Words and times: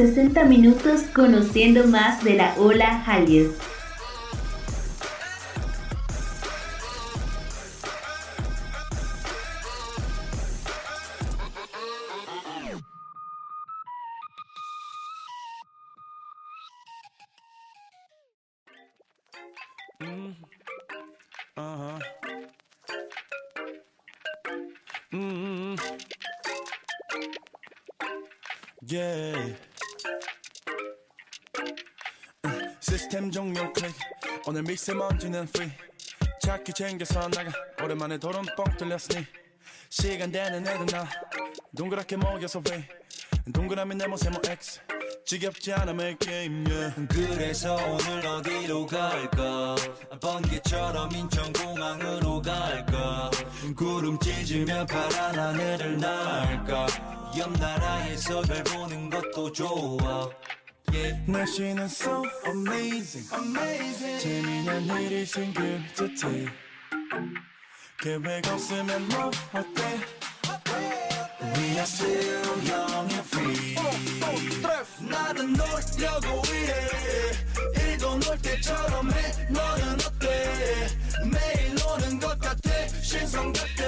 60 0.00 0.44
minutos 0.46 1.02
conociendo 1.14 1.86
más 1.86 2.24
de 2.24 2.32
la 2.32 2.54
ola 2.56 3.02
Hallyu. 3.04 3.52
오늘 34.50 34.64
미세먼지는 34.64 35.42
free. 35.44 35.70
차키 36.42 36.72
챙겨서 36.72 37.28
나가. 37.28 37.52
오랜만에 37.84 38.18
도론 38.18 38.44
뻥 38.56 38.64
뚫렸으니. 38.76 39.24
시간 39.88 40.32
되는 40.32 40.66
애들 40.66 40.86
나 40.86 41.08
동그랗게 41.76 42.16
모여서 42.16 42.60
왜 42.68 42.88
동그라미 43.54 43.94
네모 43.94 44.16
세모 44.16 44.40
X. 44.44 44.80
지겹지 45.24 45.70
make 45.70 46.18
game 46.18 46.64
yeah. 46.68 47.06
그래서 47.08 47.76
오늘 47.76 48.26
어디로 48.26 48.86
갈까? 48.86 49.76
번개처럼 50.20 51.12
인천공항으로 51.12 52.42
갈까? 52.42 53.30
구름 53.76 54.18
찢으며 54.18 54.84
파란 54.84 55.38
하늘을 55.38 55.96
날까? 55.96 56.86
옆 57.38 57.52
나라에서 57.52 58.40
별 58.42 58.64
보는 58.64 59.10
것도 59.10 59.52
좋아. 59.52 60.28
날씨는 61.27 61.85
so 61.85 62.23
amazing, 62.45 63.27
amazing. 63.33 64.19
재미난 64.19 64.85
일이 65.01 65.25
생길 65.25 65.81
듯해 65.93 66.45
계획 68.01 68.47
없으면 68.47 69.07
뭐 69.09 69.31
어때 69.53 69.83
We 71.57 71.71
are 71.71 71.81
still 71.81 72.69
young 72.69 73.11
and 73.13 73.27
free 73.27 73.75
나는 75.09 75.53
놀려고 75.53 76.41
일해 76.47 77.91
일도 77.91 78.19
놀 78.19 78.37
때처럼 78.41 79.11
해 79.11 79.47
너는 79.49 79.93
어때 79.93 80.87
매일 81.23 81.75
노는 81.75 82.19
것 82.19 82.39
같아 82.39 82.87
신성 83.01 83.51
같아 83.51 83.78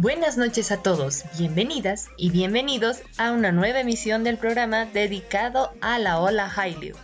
Buenas 0.00 0.36
noches 0.36 0.70
a 0.70 0.80
todos, 0.80 1.24
bienvenidas 1.40 2.06
y 2.16 2.30
bienvenidos 2.30 2.98
a 3.16 3.32
una 3.32 3.50
nueva 3.50 3.80
emisión 3.80 4.22
del 4.22 4.38
programa 4.38 4.84
dedicado 4.84 5.72
a 5.80 5.98
la 5.98 6.20
ola 6.20 6.48
Hallyu. 6.48 6.94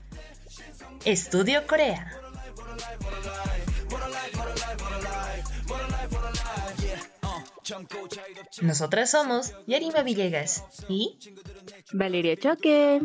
Estudio 1.05 1.67
Corea. 1.67 2.13
Nosotras 8.63 9.11
somos 9.11 9.53
Yarima 9.67 10.05
Villegas 10.05 10.63
y 10.89 11.19
Valeria 11.93 12.37
Choque 12.37 13.01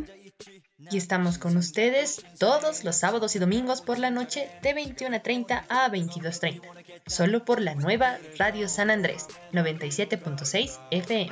y 0.92 0.98
estamos 0.98 1.40
con 1.40 1.58
ustedes 1.58 2.24
todos 2.38 2.84
los 2.84 2.96
sábados 2.96 3.36
y 3.36 3.40
domingos 3.40 3.82
por 3.82 3.98
la 3.98 4.12
noche 4.12 4.52
de 4.62 4.76
21.30 4.76 5.64
a 5.68 5.90
22.30, 5.90 6.79
solo 7.06 7.46
por 7.46 7.62
la 7.62 7.76
nueva 7.76 8.18
Radio 8.38 8.68
San 8.68 8.90
Andrés 8.90 9.28
97.6 9.52 10.80
FM. 10.92 11.32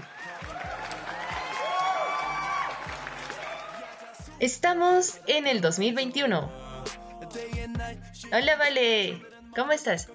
Estamos 4.39 5.19
en 5.27 5.47
el 5.47 5.61
2021. 5.61 6.51
Hola 8.31 8.55
Vale, 8.57 9.21
¿cómo 9.55 9.71
estás? 9.71 10.09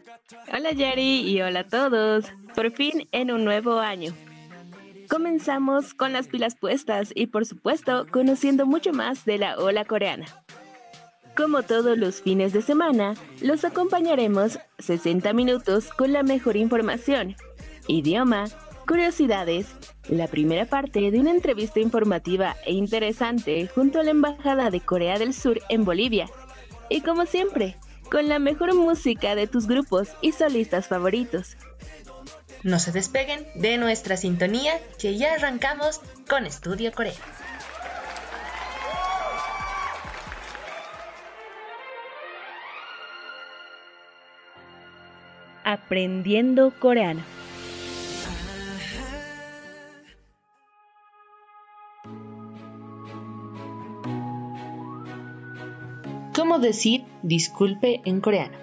Hola 0.53 0.73
Yari 0.73 1.29
y 1.29 1.43
hola 1.43 1.61
a 1.61 1.69
todos. 1.69 2.27
Por 2.55 2.71
fin 2.73 3.09
en 3.13 3.31
un 3.31 3.45
nuevo 3.45 3.81
año. 3.81 4.15
Comenzamos 5.09 5.93
con 5.93 6.13
las 6.13 6.29
pilas 6.29 6.55
puestas 6.55 7.11
y 7.15 7.27
por 7.27 7.45
supuesto 7.45 8.07
conociendo 8.11 8.65
mucho 8.65 8.93
más 8.93 9.25
de 9.25 9.39
la 9.39 9.59
ola 9.59 9.85
coreana. 9.85 10.27
Como 11.37 11.63
todos 11.63 11.97
los 11.97 12.21
fines 12.21 12.53
de 12.53 12.61
semana, 12.61 13.15
los 13.41 13.65
acompañaremos 13.65 14.59
60 14.79 15.33
minutos 15.33 15.89
con 15.89 16.13
la 16.13 16.23
mejor 16.23 16.57
información, 16.57 17.37
idioma, 17.87 18.45
curiosidades, 18.87 19.69
la 20.09 20.27
primera 20.27 20.67
parte 20.67 21.11
de 21.11 21.19
una 21.19 21.31
entrevista 21.31 21.81
informativa 21.81 22.57
e 22.67 22.73
interesante 22.73 23.67
junto 23.67 23.99
a 23.99 24.03
la 24.03 24.11
Embajada 24.11 24.69
de 24.69 24.81
Corea 24.81 25.19
del 25.19 25.33
Sur 25.33 25.61
en 25.71 25.87
Bolivia. 25.87 26.27
Y 26.91 27.01
como 27.01 27.25
siempre, 27.25 27.79
con 28.11 28.29
la 28.29 28.39
mejor 28.39 28.75
música 28.75 29.35
de 29.35 29.47
tus 29.47 29.67
grupos 29.67 30.11
y 30.21 30.33
solistas 30.33 30.89
favoritos. 30.89 31.57
No 32.63 32.79
se 32.79 32.93
despeguen 32.93 33.47
de 33.55 33.79
nuestra 33.79 34.19
sintonía 34.19 34.75
que 34.99 35.17
ya 35.17 35.33
arrancamos 35.33 36.03
con 36.29 36.45
Estudio 36.45 36.93
Corea. 36.93 37.15
Aprendiendo 45.72 46.72
coreano. 46.80 47.22
¿Cómo 56.36 56.60
decir 56.60 57.04
disculpe 57.24 58.02
en 58.06 58.22
coreano? 58.22 58.58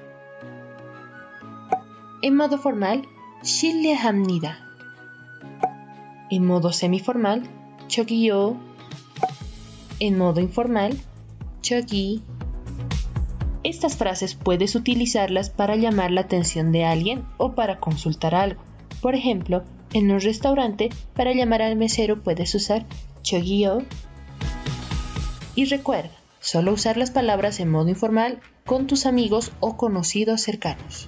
En 2.22 2.36
modo 2.36 2.56
formal, 2.56 3.02
실례합니다. 3.42 4.60
En 6.30 6.46
modo 6.46 6.72
semiformal, 6.72 7.42
저기요. 7.88 8.58
En 10.00 10.18
modo 10.18 10.40
informal, 10.40 10.96
저기. 11.60 12.22
estas 13.69 13.97
frases 13.97 14.33
puedes 14.33 14.73
utilizarlas 14.73 15.51
para 15.51 15.75
llamar 15.75 16.09
la 16.09 16.21
atención 16.21 16.71
de 16.71 16.85
alguien 16.85 17.23
o 17.37 17.53
para 17.53 17.79
consultar 17.79 18.33
algo. 18.33 18.63
Por 18.99 19.13
ejemplo, 19.13 19.63
en 19.93 20.09
un 20.09 20.19
restaurante, 20.19 20.89
para 21.13 21.33
llamar 21.33 21.61
al 21.61 21.75
mesero 21.75 22.23
puedes 22.23 22.55
usar 22.55 22.87
chogyo. 23.21 23.83
Y 25.53 25.65
recuerda, 25.65 26.09
solo 26.39 26.73
usar 26.73 26.97
las 26.97 27.11
palabras 27.11 27.59
en 27.59 27.69
modo 27.69 27.89
informal 27.89 28.39
con 28.65 28.87
tus 28.87 29.05
amigos 29.05 29.51
o 29.59 29.77
conocidos 29.77 30.41
cercanos. 30.41 31.07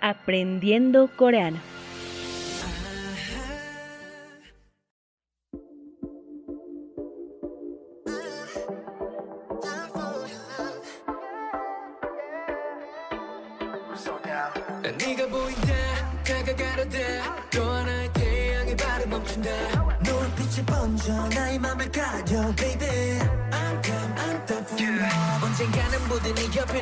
Aprendiendo 0.00 1.10
coreano. 1.14 1.58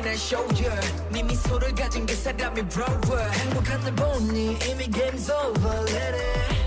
날 0.00 0.14
show 0.14 0.42
you 0.54 0.70
네 1.10 1.22
미소를 1.22 1.74
가진 1.74 2.06
그 2.06 2.14
사람이 2.14 2.62
brower 2.68 3.30
행복한 3.30 3.80
날 3.82 3.94
보니 3.94 4.58
이미 4.68 4.88
game's 4.90 5.30
over 5.30 5.82
let 5.90 6.14
it 6.14 6.59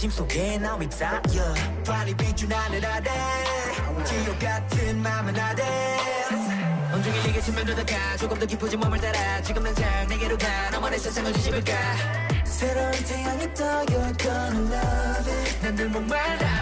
내 0.00 0.08
질투심 0.08 0.10
속에 0.10 0.58
넌 0.58 0.82
휩싸여 0.82 1.54
발이 1.86 2.14
비춘 2.14 2.50
하늘 2.50 2.84
아래 2.86 3.10
지옥 4.04 4.38
같은 4.38 5.02
맘은 5.02 5.38
아래. 5.38 5.62
온종일 6.94 7.22
네게 7.24 7.40
스며들다가 7.42 8.16
조금 8.16 8.38
더 8.38 8.46
깊어진 8.46 8.80
몸을 8.80 8.98
따라. 8.98 9.42
지금 9.42 9.62
당장 9.62 10.08
내게로 10.08 10.38
가. 10.38 10.70
너만의 10.70 10.98
세상을 10.98 11.32
뒤집을까? 11.34 11.72
새로운 12.44 12.92
태양이 12.92 13.54
떠 13.54 13.64
You're 13.84 14.16
gonna 14.18 14.74
love 14.74 15.32
it. 15.32 15.60
난늘 15.62 15.88
목말라 15.90 16.59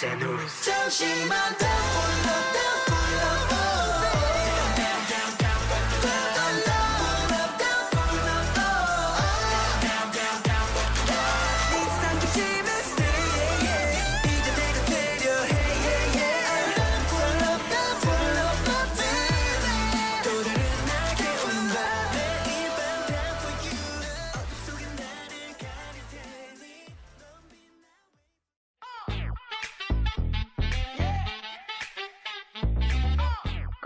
잠시만 0.00 1.58
더 1.58 1.66
불러도 1.66 2.79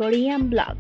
Korean 0.05 0.51
Blog. 0.51 0.77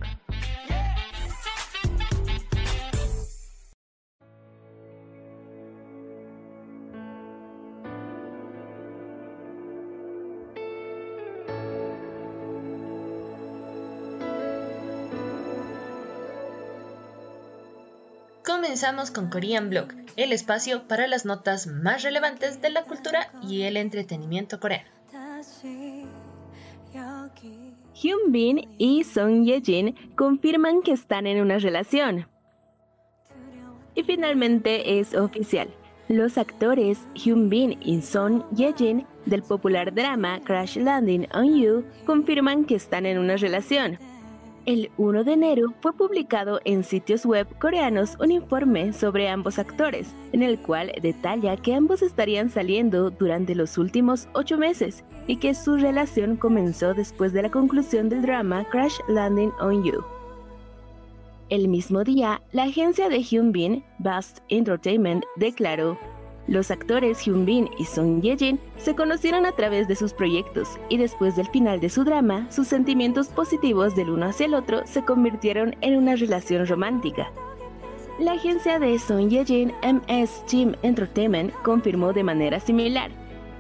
Comenzamos 18.44 19.10
con 19.10 19.30
Korean 19.30 19.70
Blog, 19.70 19.88
el 20.16 20.32
espacio 20.32 20.86
para 20.86 21.06
las 21.06 21.24
notas 21.24 21.66
más 21.66 22.02
relevantes 22.02 22.60
de 22.60 22.68
la 22.68 22.82
cultura 22.82 23.30
y 23.42 23.62
el 23.62 23.78
entretenimiento 23.78 24.60
coreano. 24.60 24.90
Hyun 27.94 28.32
Bin 28.32 28.68
y 28.76 29.04
Song 29.04 29.44
Ye-jin 29.44 29.94
confirman 30.16 30.82
que 30.82 30.92
están 30.92 31.26
en 31.26 31.40
una 31.40 31.58
relación. 31.58 32.26
Y 33.94 34.02
finalmente 34.02 34.98
es 34.98 35.14
oficial. 35.14 35.68
Los 36.08 36.36
actores 36.36 37.06
Hyun 37.14 37.48
Bin 37.48 37.78
y 37.80 38.02
Song 38.02 38.42
Ye-jin 38.50 39.06
del 39.26 39.42
popular 39.42 39.94
drama 39.94 40.40
Crash 40.44 40.76
Landing 40.76 41.28
on 41.32 41.56
You 41.56 41.84
confirman 42.04 42.64
que 42.64 42.74
están 42.74 43.06
en 43.06 43.18
una 43.18 43.36
relación. 43.36 43.98
El 44.66 44.90
1 44.96 45.24
de 45.24 45.34
enero 45.34 45.74
fue 45.82 45.92
publicado 45.92 46.58
en 46.64 46.84
sitios 46.84 47.26
web 47.26 47.46
coreanos 47.58 48.16
un 48.18 48.30
informe 48.30 48.94
sobre 48.94 49.28
ambos 49.28 49.58
actores, 49.58 50.14
en 50.32 50.42
el 50.42 50.58
cual 50.58 50.90
detalla 51.02 51.58
que 51.58 51.74
ambos 51.74 52.00
estarían 52.00 52.48
saliendo 52.48 53.10
durante 53.10 53.54
los 53.54 53.76
últimos 53.76 54.26
ocho 54.32 54.56
meses 54.56 55.04
y 55.26 55.36
que 55.36 55.54
su 55.54 55.76
relación 55.76 56.36
comenzó 56.36 56.94
después 56.94 57.34
de 57.34 57.42
la 57.42 57.50
conclusión 57.50 58.08
del 58.08 58.22
drama 58.22 58.64
Crash 58.70 58.96
Landing 59.06 59.52
on 59.60 59.84
You. 59.84 60.02
El 61.50 61.68
mismo 61.68 62.02
día, 62.02 62.40
la 62.52 62.62
agencia 62.62 63.10
de 63.10 63.22
Hyun 63.22 63.52
Bin, 63.52 63.84
Bast 63.98 64.38
Entertainment, 64.48 65.24
declaró 65.36 65.98
los 66.46 66.70
actores 66.70 67.20
Hyun 67.20 67.46
Bin 67.46 67.70
y 67.78 67.84
Song 67.84 68.20
Ye-jin 68.20 68.60
se 68.76 68.94
conocieron 68.94 69.46
a 69.46 69.52
través 69.52 69.88
de 69.88 69.96
sus 69.96 70.12
proyectos 70.12 70.68
y 70.88 70.98
después 70.98 71.36
del 71.36 71.48
final 71.48 71.80
de 71.80 71.88
su 71.88 72.04
drama, 72.04 72.50
sus 72.50 72.68
sentimientos 72.68 73.28
positivos 73.28 73.96
del 73.96 74.10
uno 74.10 74.26
hacia 74.26 74.46
el 74.46 74.54
otro 74.54 74.86
se 74.86 75.04
convirtieron 75.04 75.74
en 75.80 75.96
una 75.96 76.16
relación 76.16 76.66
romántica. 76.66 77.30
La 78.20 78.32
agencia 78.32 78.78
de 78.78 78.98
Song 78.98 79.28
Ye-jin 79.28 79.72
MS 79.82 80.44
Team 80.46 80.76
Entertainment 80.82 81.52
confirmó 81.62 82.12
de 82.12 82.22
manera 82.22 82.60
similar. 82.60 83.10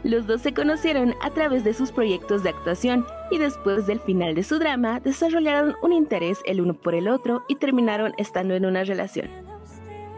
Los 0.04 0.26
dos 0.26 0.42
se 0.42 0.52
conocieron 0.52 1.14
a 1.22 1.30
través 1.30 1.64
de 1.64 1.72
sus 1.72 1.90
proyectos 1.90 2.42
de 2.42 2.50
actuación 2.50 3.06
y 3.30 3.38
después 3.38 3.86
del 3.86 4.00
final 4.00 4.34
de 4.34 4.42
su 4.42 4.58
drama 4.58 5.00
desarrollaron 5.00 5.74
un 5.82 5.94
interés 5.94 6.38
el 6.44 6.60
uno 6.60 6.74
por 6.74 6.94
el 6.94 7.08
otro 7.08 7.42
y 7.48 7.56
terminaron 7.56 8.12
estando 8.18 8.54
en 8.54 8.66
una 8.66 8.84
relación. 8.84 9.43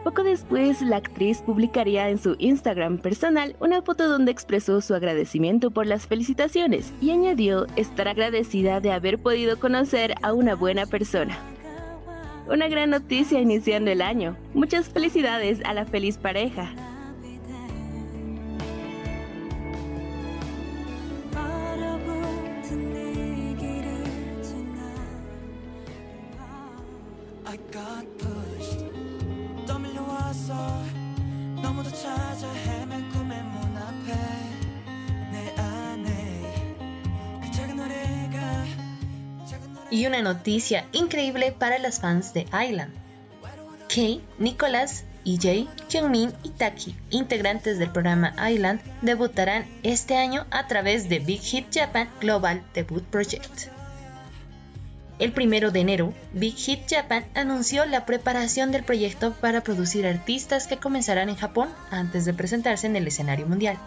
Poco 0.06 0.22
después, 0.22 0.82
la 0.82 0.98
actriz 0.98 1.42
publicaría 1.42 2.08
en 2.10 2.18
su 2.18 2.36
Instagram 2.38 2.98
personal 2.98 3.56
una 3.58 3.82
foto 3.82 4.08
donde 4.08 4.30
expresó 4.30 4.80
su 4.80 4.94
agradecimiento 4.94 5.72
por 5.72 5.84
las 5.84 6.06
felicitaciones 6.06 6.92
y 7.00 7.10
añadió 7.10 7.66
estar 7.74 8.06
agradecida 8.06 8.80
de 8.80 8.92
haber 8.92 9.18
podido 9.18 9.58
conocer 9.58 10.14
a 10.22 10.32
una 10.32 10.54
buena 10.54 10.86
persona. 10.86 11.36
Una 12.48 12.68
gran 12.68 12.90
noticia 12.90 13.40
iniciando 13.40 13.90
el 13.90 14.00
año. 14.00 14.36
Muchas 14.54 14.88
felicidades 14.88 15.58
a 15.64 15.74
la 15.74 15.86
feliz 15.86 16.18
pareja. 16.18 16.70
너무도 31.65 31.89
찾아 31.91 32.51
헤맨 32.53 33.09
꿈의 33.09 33.43
문 33.43 33.77
앞에 33.77 34.13
내 35.31 35.55
안에 35.57 36.77
그 37.41 37.51
작은 37.51 37.75
노래가 37.75 38.65
작은 39.45 39.73
노래 39.73 39.89
Y 39.91 40.05
una 40.07 40.19
noticia 40.19 40.85
increíble 40.93 41.51
para 41.51 41.77
las 41.79 41.99
fans 41.99 42.33
de 42.33 42.47
Island. 42.53 42.93
Kei, 43.87 44.21
Nicholas, 44.39 45.03
EJ, 45.25 45.67
Kyungmin 45.89 46.33
y 46.43 46.49
Taki, 46.51 46.95
integrantes 47.09 47.77
del 47.77 47.91
programa 47.91 48.33
Island, 48.37 48.81
debutarán 49.01 49.65
este 49.83 50.15
año 50.15 50.45
a 50.49 50.67
través 50.67 51.09
de 51.09 51.19
Big 51.19 51.41
Hit 51.41 51.65
Japan 51.71 52.09
Global 52.19 52.63
Debut 52.73 53.03
Project. 53.03 53.69
El 55.18 55.32
primero 55.32 55.70
de 55.70 55.80
enero, 55.80 56.12
Big 56.34 56.56
Hit 56.56 56.80
Japan 56.90 57.24
anunció 57.34 57.86
la 57.86 58.04
preparación 58.04 58.70
del 58.70 58.84
proyecto 58.84 59.32
para 59.32 59.62
producir 59.62 60.06
artistas 60.06 60.66
que 60.66 60.76
comenzarán 60.76 61.30
en 61.30 61.36
Japón 61.36 61.70
antes 61.90 62.26
de 62.26 62.34
presentarse 62.34 62.86
en 62.86 62.96
el 62.96 63.06
escenario 63.06 63.46
mundial. 63.46 63.78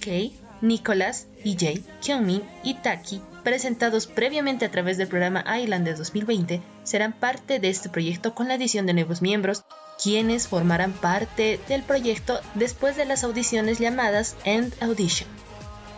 Kei, 0.00 0.38
Nicholas, 0.60 1.28
EJ, 1.44 1.82
Kyungmin 2.02 2.42
y 2.62 2.74
Taki, 2.74 3.22
presentados 3.42 4.06
previamente 4.06 4.66
a 4.66 4.70
través 4.70 4.98
del 4.98 5.08
programa 5.08 5.44
Island 5.58 5.86
de 5.86 5.94
2020, 5.94 6.60
serán 6.84 7.14
parte 7.14 7.58
de 7.58 7.70
este 7.70 7.88
proyecto 7.88 8.34
con 8.34 8.48
la 8.48 8.54
adición 8.54 8.84
de 8.84 8.92
nuevos 8.92 9.22
miembros, 9.22 9.64
quienes 10.02 10.46
formarán 10.46 10.92
parte 10.92 11.58
del 11.68 11.82
proyecto 11.82 12.38
después 12.54 12.96
de 12.96 13.06
las 13.06 13.24
audiciones 13.24 13.78
llamadas 13.78 14.36
End 14.44 14.74
Audition. 14.82 15.28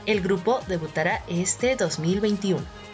El 0.06 0.20
grupo 0.20 0.60
debutará 0.68 1.22
este 1.28 1.74
2021. 1.74 2.87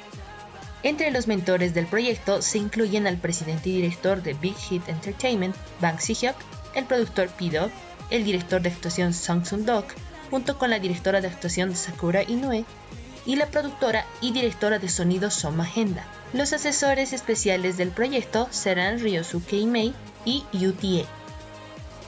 Entre 0.85 1.11
los 1.11 1.27
mentores 1.27 1.73
del 1.73 1.87
proyecto 1.87 2.43
se 2.43 2.59
incluyen 2.59 3.07
al 3.07 3.17
presidente 3.17 3.71
y 3.71 3.77
director 3.77 4.23
de 4.23 4.35
Big 4.35 4.55
Hit 4.55 4.87
Entertainment, 4.87 5.57
Bang 5.81 5.99
Si-hyuk, 5.99 6.37
el 6.75 6.85
productor 6.85 7.29
P-Dog, 7.29 7.71
el 8.11 8.23
director 8.23 8.61
de 8.61 8.69
actuación 8.69 9.15
Song 9.15 9.47
Sun-dok, 9.47 9.87
junto 10.31 10.59
con 10.59 10.69
la 10.69 10.79
directora 10.79 11.23
de 11.23 11.29
actuación 11.29 11.75
Sakura 11.75 12.23
Inoue, 12.23 12.67
y 13.25 13.37
la 13.37 13.47
productora 13.47 14.05
y 14.21 14.33
directora 14.33 14.79
de 14.79 14.91
sonido 14.91 15.31
Soma 15.31 15.67
Henda. 15.75 16.05
Los 16.35 16.53
asesores 16.53 17.15
especiales 17.15 17.79
del 17.79 17.89
proyecto 17.89 18.47
serán 18.51 18.99
Ryosuke 19.01 19.55
Imei 19.55 19.95
y 20.27 20.45
UTA. 20.53 21.09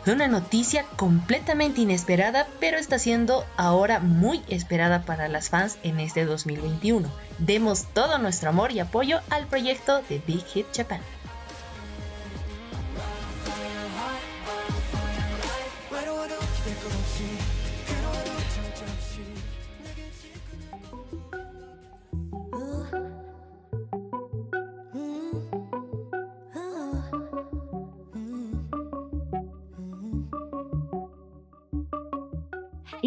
Una 0.06 0.28
noticia 0.28 0.84
completamente 0.94 1.80
inesperada, 1.80 2.46
pero 2.60 2.78
está 2.78 2.96
siendo 2.96 3.44
ahora 3.56 3.98
muy 3.98 4.40
esperada 4.46 5.02
para 5.02 5.26
las 5.26 5.48
fans 5.50 5.78
en 5.82 5.98
este 5.98 6.24
2021. 6.24 7.10
Demos 7.38 7.86
todo 7.92 8.18
nuestro 8.18 8.50
amor 8.50 8.70
y 8.70 8.78
apoyo 8.78 9.18
al 9.30 9.48
proyecto 9.48 10.02
de 10.08 10.22
Big 10.24 10.44
Hit 10.44 10.66
Japan. 10.72 11.00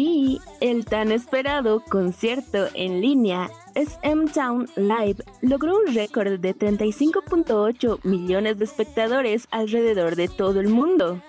Y 0.02 0.40
el 0.62 0.86
tan 0.86 1.12
esperado 1.12 1.84
concierto 1.84 2.68
en 2.72 3.02
línea 3.02 3.50
SM 3.74 4.30
Town 4.32 4.66
Live 4.74 5.22
logró 5.42 5.76
un 5.76 5.94
récord 5.94 6.40
de 6.40 6.56
35.8 6.56 8.02
millones 8.04 8.58
de 8.58 8.64
espectadores 8.64 9.46
alrededor 9.50 10.16
de 10.16 10.28
todo 10.28 10.58
el 10.60 10.70
mundo. 10.70 11.20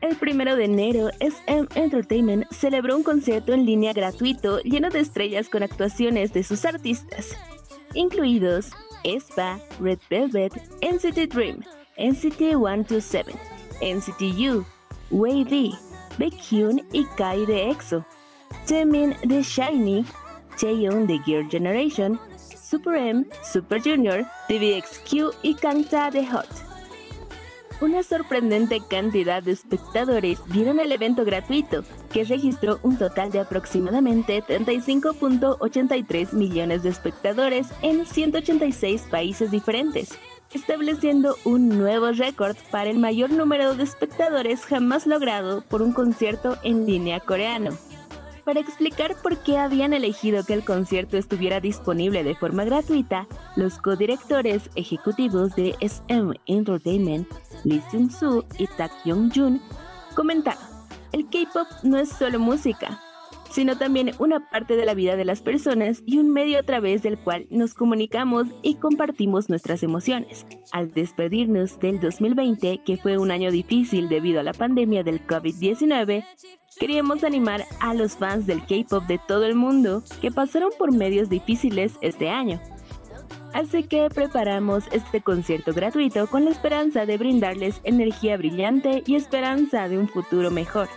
El 0.00 0.16
primero 0.16 0.56
de 0.56 0.64
enero, 0.64 1.10
SM 1.20 1.68
Entertainment 1.74 2.50
celebró 2.50 2.96
un 2.96 3.02
concierto 3.02 3.52
en 3.52 3.66
línea 3.66 3.92
gratuito 3.92 4.60
lleno 4.60 4.88
de 4.88 5.00
estrellas 5.00 5.50
con 5.50 5.62
actuaciones 5.62 6.32
de 6.32 6.42
sus 6.42 6.64
artistas, 6.64 7.36
incluidos 7.92 8.70
Espa, 9.02 9.60
Red 9.78 9.98
Velvet, 10.08 10.54
NCT 10.80 11.30
Dream, 11.34 11.62
NCT 11.98 12.38
127, 12.38 13.34
NCT 13.82 14.22
U, 14.48 14.64
Wavy, 15.10 15.74
Baekhyun 16.18 16.82
y 16.92 17.04
Kai 17.16 17.46
de 17.46 17.70
EXO, 17.70 18.04
Jimin 18.66 19.14
de 19.24 19.42
SHINee, 19.42 20.04
Taeyeon 20.60 21.06
de 21.06 21.18
Gear 21.20 21.48
Generation, 21.50 22.18
Super 22.38 22.94
M, 22.94 23.26
Super 23.42 23.80
Junior, 23.82 24.24
TVXQ 24.48 25.34
y 25.42 25.54
Kangta 25.54 26.10
de 26.10 26.26
Hot. 26.26 26.48
Una 27.80 28.02
sorprendente 28.02 28.80
cantidad 28.88 29.42
de 29.42 29.52
espectadores 29.52 30.38
vieron 30.46 30.78
el 30.78 30.92
evento 30.92 31.24
gratuito, 31.24 31.82
que 32.12 32.24
registró 32.24 32.78
un 32.82 32.96
total 32.96 33.32
de 33.32 33.40
aproximadamente 33.40 34.42
35.83 34.42 36.32
millones 36.32 36.84
de 36.84 36.90
espectadores 36.90 37.66
en 37.82 38.06
186 38.06 39.02
países 39.10 39.50
diferentes 39.50 40.16
estableciendo 40.54 41.36
un 41.44 41.68
nuevo 41.68 42.12
récord 42.12 42.56
para 42.70 42.88
el 42.88 42.98
mayor 42.98 43.30
número 43.30 43.74
de 43.74 43.82
espectadores 43.82 44.64
jamás 44.64 45.06
logrado 45.06 45.62
por 45.68 45.82
un 45.82 45.92
concierto 45.92 46.56
en 46.62 46.86
línea 46.86 47.20
coreano. 47.20 47.76
Para 48.44 48.60
explicar 48.60 49.16
por 49.22 49.38
qué 49.38 49.58
habían 49.58 49.92
elegido 49.92 50.44
que 50.44 50.52
el 50.52 50.64
concierto 50.64 51.16
estuviera 51.16 51.60
disponible 51.60 52.22
de 52.22 52.34
forma 52.34 52.64
gratuita, 52.64 53.26
los 53.56 53.78
codirectores 53.78 54.70
ejecutivos 54.74 55.56
de 55.56 55.74
SM 55.80 56.38
Entertainment, 56.46 57.28
Lee 57.64 57.82
Seung-soo 57.90 58.44
y 58.58 58.66
Tak 58.66 58.92
Young-jun, 59.04 59.62
comentaron, 60.14 60.62
el 61.12 61.24
K-pop 61.30 61.66
no 61.82 61.96
es 61.98 62.10
solo 62.10 62.38
música, 62.38 63.00
sino 63.54 63.78
también 63.78 64.10
una 64.18 64.50
parte 64.50 64.74
de 64.74 64.84
la 64.84 64.94
vida 64.94 65.14
de 65.14 65.24
las 65.24 65.40
personas 65.40 66.02
y 66.04 66.18
un 66.18 66.32
medio 66.32 66.58
a 66.58 66.64
través 66.64 67.04
del 67.04 67.16
cual 67.16 67.46
nos 67.50 67.74
comunicamos 67.74 68.48
y 68.62 68.74
compartimos 68.74 69.48
nuestras 69.48 69.84
emociones. 69.84 70.44
Al 70.72 70.90
despedirnos 70.90 71.78
del 71.78 72.00
2020, 72.00 72.80
que 72.84 72.96
fue 72.96 73.16
un 73.16 73.30
año 73.30 73.52
difícil 73.52 74.08
debido 74.08 74.40
a 74.40 74.42
la 74.42 74.54
pandemia 74.54 75.04
del 75.04 75.24
COVID-19, 75.24 76.24
queríamos 76.80 77.22
animar 77.22 77.64
a 77.78 77.94
los 77.94 78.16
fans 78.16 78.44
del 78.48 78.66
K-Pop 78.66 79.04
de 79.04 79.20
todo 79.24 79.44
el 79.44 79.54
mundo 79.54 80.02
que 80.20 80.32
pasaron 80.32 80.70
por 80.76 80.90
medios 80.90 81.28
difíciles 81.28 81.92
este 82.00 82.30
año. 82.30 82.60
Así 83.52 83.84
que 83.84 84.08
preparamos 84.12 84.86
este 84.90 85.20
concierto 85.20 85.72
gratuito 85.72 86.26
con 86.26 86.44
la 86.44 86.50
esperanza 86.50 87.06
de 87.06 87.18
brindarles 87.18 87.80
energía 87.84 88.36
brillante 88.36 89.04
y 89.06 89.14
esperanza 89.14 89.88
de 89.88 89.96
un 89.96 90.08
futuro 90.08 90.50
mejor. 90.50 90.88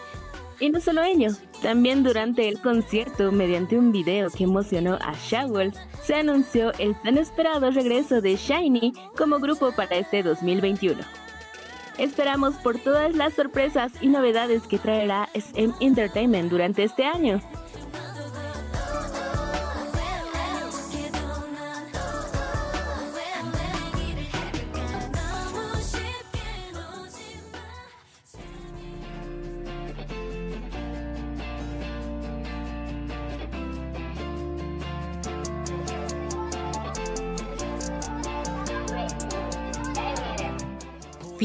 Y 0.60 0.70
no 0.70 0.82
solo 0.82 1.04
ello, 1.04 1.30
también 1.62 2.04
durante 2.04 2.50
el 2.50 2.60
concierto, 2.60 3.32
mediante 3.32 3.78
un 3.78 3.92
video 3.92 4.30
que 4.32 4.46
emocionó 4.46 4.96
a 5.02 5.14
Shawol, 5.14 5.72
se 6.02 6.16
anunció 6.16 6.74
el 6.80 7.00
tan 7.02 7.18
esperado 7.18 7.70
regreso 7.70 8.22
de 8.22 8.36
Shiny 8.36 8.94
como 9.16 9.38
grupo 9.38 9.72
para 9.72 9.98
este 9.98 10.24
2021. 10.24 11.00
Esperamos 12.00 12.56
por 12.56 12.78
todas 12.80 13.16
las 13.16 13.34
sorpresas 13.34 13.92
y 14.02 14.08
novedades 14.08 14.64
que 14.68 14.80
traerá 14.80 15.30
SM 15.34 15.74
Entertainment 15.80 16.50
durante 16.50 16.84
este 16.84 17.06
año. 17.06 17.40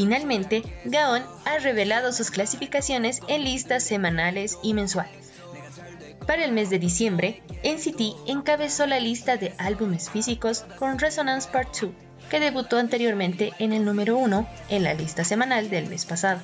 Finalmente, 0.02 0.64
Gaon 0.85 1.23
ha 1.44 1.59
revelado 1.59 2.12
sus 2.12 2.32
clasificaciones 2.32 3.21
en 3.28 3.44
listas 3.44 3.85
semanales 3.85 4.59
y 4.61 4.75
mensuales. 4.75 5.30
Para 6.26 6.44
el 6.44 6.50
mes 6.50 6.71
de 6.71 6.80
diciembre, 6.80 7.40
NCT 7.62 8.28
encabezó 8.28 8.85
la 8.87 8.99
lista 8.99 9.37
de 9.37 9.54
álbumes 9.59 10.11
físicos 10.11 10.64
con 10.76 10.99
Resonance 10.99 11.49
Part 11.49 11.78
2, 11.80 11.92
que 12.28 12.40
debutó 12.40 12.78
anteriormente 12.78 13.52
en 13.61 13.73
el 13.73 13.85
número 13.85 14.16
1 14.16 14.49
en 14.71 14.82
la 14.82 14.94
lista 14.94 15.23
semanal 15.23 15.71
del 15.71 15.88
mes 15.88 16.04
pasado. 16.04 16.40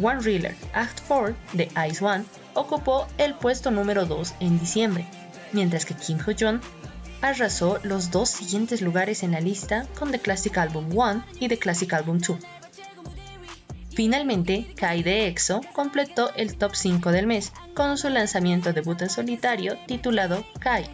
One 0.00 0.20
Reeler 0.20 0.54
Act 0.72 1.00
4 1.08 1.34
de 1.54 1.68
Ice 1.90 2.04
One 2.04 2.22
ocupó 2.54 3.08
el 3.18 3.34
puesto 3.34 3.72
número 3.72 4.06
2 4.06 4.34
en 4.38 4.60
diciembre, 4.60 5.04
mientras 5.50 5.86
que 5.86 5.94
Kim 5.94 6.18
Ho-jung 6.24 6.60
arrasó 7.20 7.80
los 7.82 8.12
dos 8.12 8.28
siguientes 8.28 8.80
lugares 8.80 9.24
en 9.24 9.32
la 9.32 9.40
lista 9.40 9.88
con 9.98 10.12
The 10.12 10.20
Classic 10.20 10.56
Album 10.56 10.96
1 10.96 11.24
y 11.40 11.48
The 11.48 11.58
Classic 11.58 11.92
Album 11.92 12.20
2. 12.20 12.38
Finalmente, 13.96 14.66
Kai 14.76 15.02
de 15.02 15.26
EXO 15.26 15.62
completó 15.72 16.30
el 16.34 16.58
top 16.58 16.74
5 16.74 17.12
del 17.12 17.26
mes 17.26 17.54
con 17.74 17.96
su 17.96 18.10
lanzamiento 18.10 18.74
debut 18.74 19.00
en 19.00 19.08
solitario 19.08 19.78
titulado 19.86 20.44
Kai. 20.60 20.84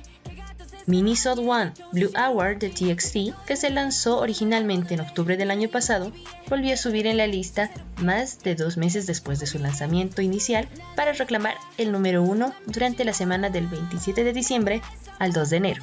Minisode 0.86 1.40
One 1.44 1.72
Blue 1.90 2.12
Hour 2.16 2.60
de 2.60 2.68
TXT, 2.68 3.44
que 3.44 3.56
se 3.56 3.70
lanzó 3.70 4.20
originalmente 4.20 4.94
en 4.94 5.00
octubre 5.00 5.36
del 5.36 5.50
año 5.50 5.68
pasado, 5.68 6.12
volvió 6.48 6.74
a 6.74 6.76
subir 6.76 7.08
en 7.08 7.16
la 7.16 7.26
lista 7.26 7.72
más 7.96 8.38
de 8.38 8.54
dos 8.54 8.76
meses 8.76 9.08
después 9.08 9.40
de 9.40 9.46
su 9.46 9.58
lanzamiento 9.58 10.22
inicial 10.22 10.68
para 10.94 11.12
reclamar 11.12 11.56
el 11.78 11.90
número 11.90 12.22
1 12.22 12.54
durante 12.66 13.04
la 13.04 13.14
semana 13.14 13.50
del 13.50 13.66
27 13.66 14.22
de 14.22 14.32
diciembre 14.32 14.80
al 15.18 15.32
2 15.32 15.50
de 15.50 15.56
enero. 15.56 15.82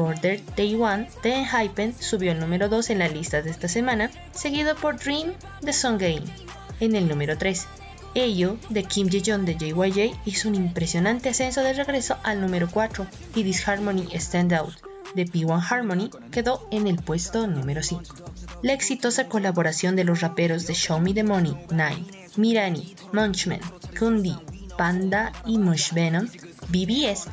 Border 0.00 0.40
Day 0.56 0.74
One 0.76 1.10
de 1.22 1.34
Enhypen 1.34 1.94
subió 1.98 2.32
el 2.32 2.40
número 2.40 2.70
2 2.70 2.88
en 2.88 3.00
la 3.00 3.08
lista 3.08 3.42
de 3.42 3.50
esta 3.50 3.68
semana, 3.68 4.10
seguido 4.32 4.74
por 4.74 4.98
Dream 4.98 5.34
de 5.60 5.74
Song 5.74 6.00
Game 6.00 6.24
en 6.80 6.96
el 6.96 7.06
número 7.06 7.36
3. 7.36 7.66
Ello 8.14 8.56
de 8.70 8.84
Kim 8.84 9.08
Jae-yeon 9.10 9.44
de 9.44 9.58
JYJ 9.58 10.16
hizo 10.24 10.48
un 10.48 10.54
impresionante 10.54 11.28
ascenso 11.28 11.62
de 11.62 11.74
regreso 11.74 12.16
al 12.22 12.40
número 12.40 12.70
4 12.70 13.06
y 13.34 13.42
Disharmony 13.42 14.08
Stand 14.14 14.54
Out 14.54 14.72
de 15.14 15.26
P1 15.26 15.62
Harmony 15.70 16.08
quedó 16.30 16.66
en 16.70 16.86
el 16.86 16.96
puesto 16.96 17.46
número 17.46 17.82
5. 17.82 18.02
La 18.62 18.72
exitosa 18.72 19.28
colaboración 19.28 19.96
de 19.96 20.04
los 20.04 20.22
raperos 20.22 20.66
de 20.66 20.72
Show 20.72 20.98
Me 20.98 21.12
the 21.12 21.24
Money, 21.24 21.54
Nine, 21.70 22.06
Mirani, 22.36 22.96
Munchman, 23.12 23.60
Kundi, 23.98 24.34
Panda 24.78 25.32
y 25.44 25.58
Mush 25.58 25.92
Venom, 25.92 26.26
BBS 26.68 27.28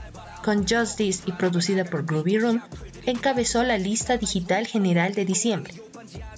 con 0.48 0.66
Just 0.66 0.96
This 0.96 1.24
y 1.26 1.34
producida 1.34 1.84
por 1.84 2.06
Groovy 2.06 2.40
Room, 2.40 2.62
encabezó 3.06 3.64
la 3.64 3.78
lista 3.78 4.16
digital 4.16 4.66
general 4.66 5.14
de 5.14 5.26
diciembre. 5.26 5.74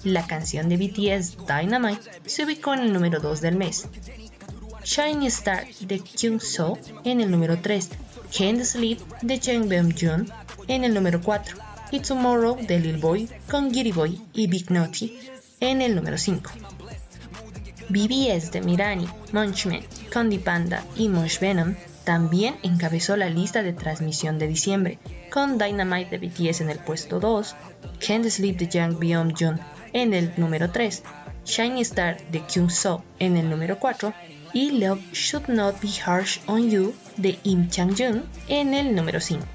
La 0.04 0.26
canción 0.26 0.68
de 0.68 0.78
BTS 0.78 1.38
Dynamite 1.46 2.10
se 2.26 2.44
ubicó 2.44 2.74
en 2.74 2.80
el 2.80 2.92
número 2.92 3.20
2 3.20 3.40
del 3.40 3.56
mes. 3.56 3.86
Shiny 4.84 5.28
Star 5.28 5.68
de 5.82 6.00
Kyung 6.00 6.42
So 6.42 6.80
en 7.04 7.22
el 7.22 7.30
número 7.30 7.60
3. 7.62 7.90
Can't 8.36 8.64
Sleep 8.64 9.00
de 9.22 9.60
Beom 9.68 9.92
Jun 9.92 10.28
en 10.68 10.86
el 10.86 10.96
número 10.96 11.22
4. 11.22 11.58
y 11.92 12.00
Tomorrow 12.00 12.58
de 12.66 12.80
Lil 12.80 12.98
Boy 12.98 13.30
con 13.48 13.72
Giddy 13.72 13.92
Boy 13.92 14.20
y 14.34 14.48
Big 14.48 14.72
Naughty 14.72 15.20
en 15.60 15.84
el 15.84 15.94
número 15.94 16.18
5. 16.18 16.50
BBS 17.90 18.52
de 18.54 18.62
Mirani, 18.62 19.08
Munchman, 19.34 19.82
Condi 20.12 20.40
Panda 20.40 20.84
y 20.96 21.10
Mosh 21.10 21.40
Venom 21.40 21.76
también 22.10 22.56
encabezó 22.64 23.16
la 23.18 23.30
lista 23.30 23.62
de 23.62 23.72
transmisión 23.72 24.40
de 24.40 24.48
diciembre, 24.48 24.98
con 25.32 25.60
Dynamite 25.60 26.18
de 26.18 26.28
BTS 26.28 26.62
en 26.62 26.72
el 26.72 26.80
puesto 26.80 27.20
2, 27.20 27.56
Can't 28.00 28.26
Sleep 28.26 28.58
de 28.58 28.68
Young 28.68 28.98
Byung 28.98 29.36
Jun 29.38 29.60
en 29.94 30.16
el 30.16 30.34
número 30.36 30.72
3, 30.72 31.04
Shiny 31.46 31.82
Star 31.82 32.18
de 32.32 32.44
Kyung 32.48 32.72
So 32.72 33.04
en 33.20 33.38
el 33.38 33.48
número 33.48 33.78
4 33.78 34.12
y 34.54 34.72
Love 34.80 35.00
Should 35.14 35.50
Not 35.50 35.80
Be 35.84 35.90
Harsh 36.04 36.40
on 36.48 36.72
You 36.72 36.96
de 37.18 37.38
Im 37.44 37.70
Chang 37.70 37.96
Jun 37.96 38.24
en 38.48 38.74
el 38.74 38.96
número 38.96 39.20
5. 39.20 39.46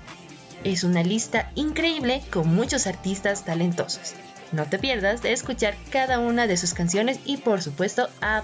Es 0.62 0.84
una 0.84 1.02
lista 1.02 1.50
increíble 1.56 2.23
con 2.30 2.54
muchos 2.54 2.87
artistas 2.87 3.44
talentosos. 3.44 4.14
No 4.52 4.64
te 4.66 4.78
pierdas 4.78 5.23
de 5.23 5.32
escuchar 5.32 5.75
cada 5.90 6.20
una 6.20 6.46
de 6.46 6.56
sus 6.56 6.73
canciones 6.73 7.18
y 7.25 7.38
por 7.38 7.62
supuesto 7.62 8.08
a 8.20 8.42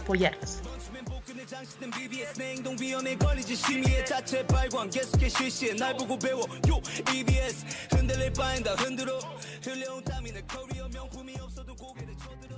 apoyarlos. 1.59 1.59
장식된 1.59 1.91
BBS 1.91 2.39
내 2.39 2.51
행동 2.51 2.75
위험에 2.79 3.15
걸리지 3.17 3.55
심의의 3.55 4.05
자체 4.05 4.45
발광 4.47 4.89
계속해 4.89 5.29
실시해 5.29 5.73
날 5.73 5.95
보고 5.97 6.17
배워 6.17 6.41
요 6.69 6.81
EBS 7.13 7.65
흔들릴 7.95 8.33
바엔 8.33 8.63
다 8.63 8.73
흔들어 8.75 9.19
흘려온 9.61 10.03
땀이 10.03 10.31
내 10.31 10.41
커리어 10.41 10.87
명품이 10.89 11.35
없어도 11.39 11.75
고개를 11.75 12.15
쳐들어 12.17 12.55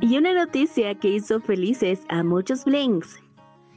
Y 0.00 0.16
una 0.18 0.32
noticia 0.32 0.94
que 0.96 1.08
hizo 1.08 1.40
felices 1.40 2.00
a 2.08 2.22
muchos 2.22 2.64
Blinks. 2.64 3.20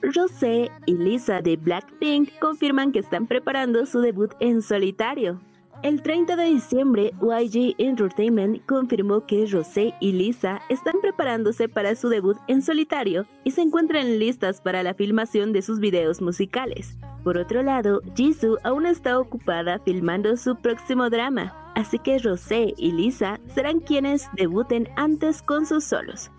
Rosé 0.03 0.71
y 0.87 0.95
Lisa 0.95 1.43
de 1.43 1.57
Blackpink 1.57 2.31
confirman 2.41 2.91
que 2.91 3.01
están 3.01 3.27
preparando 3.27 3.85
su 3.85 4.01
debut 4.01 4.33
en 4.41 4.63
solitario. 4.63 5.41
El 5.83 6.03
30 6.03 6.37
de 6.37 6.45
diciembre, 6.45 7.13
YG 7.21 7.75
Entertainment 7.79 8.65
confirmó 8.67 9.27
que 9.27 9.47
Rosé 9.47 9.95
y 10.01 10.13
Lisa 10.13 10.61
están 10.69 11.01
preparándose 11.01 11.69
para 11.69 11.95
su 11.95 12.09
debut 12.09 12.37
en 12.49 12.63
solitario 12.63 13.27
y 13.45 13.51
se 13.53 13.63
encuentran 13.63 14.19
listas 14.19 14.61
para 14.61 14.83
la 14.83 14.95
filmación 14.95 15.53
de 15.53 15.63
sus 15.63 15.81
videos 15.81 16.21
musicales. 16.21 16.99
Por 17.23 17.37
otro 17.37 17.63
lado, 17.63 18.01
Jisoo 18.15 18.59
aún 18.65 18.87
está 18.87 19.19
ocupada 19.19 19.79
filmando 19.81 20.37
su 20.37 20.57
próximo 20.57 21.11
drama, 21.11 21.73
así 21.75 21.99
que 21.99 22.19
Rosé 22.19 22.75
y 22.77 22.93
Lisa 22.93 23.39
serán 23.55 23.81
quienes 23.81 24.29
debuten 24.35 24.89
antes 24.97 25.43
con 25.43 25.67
sus 25.67 25.85
solos. 25.85 26.31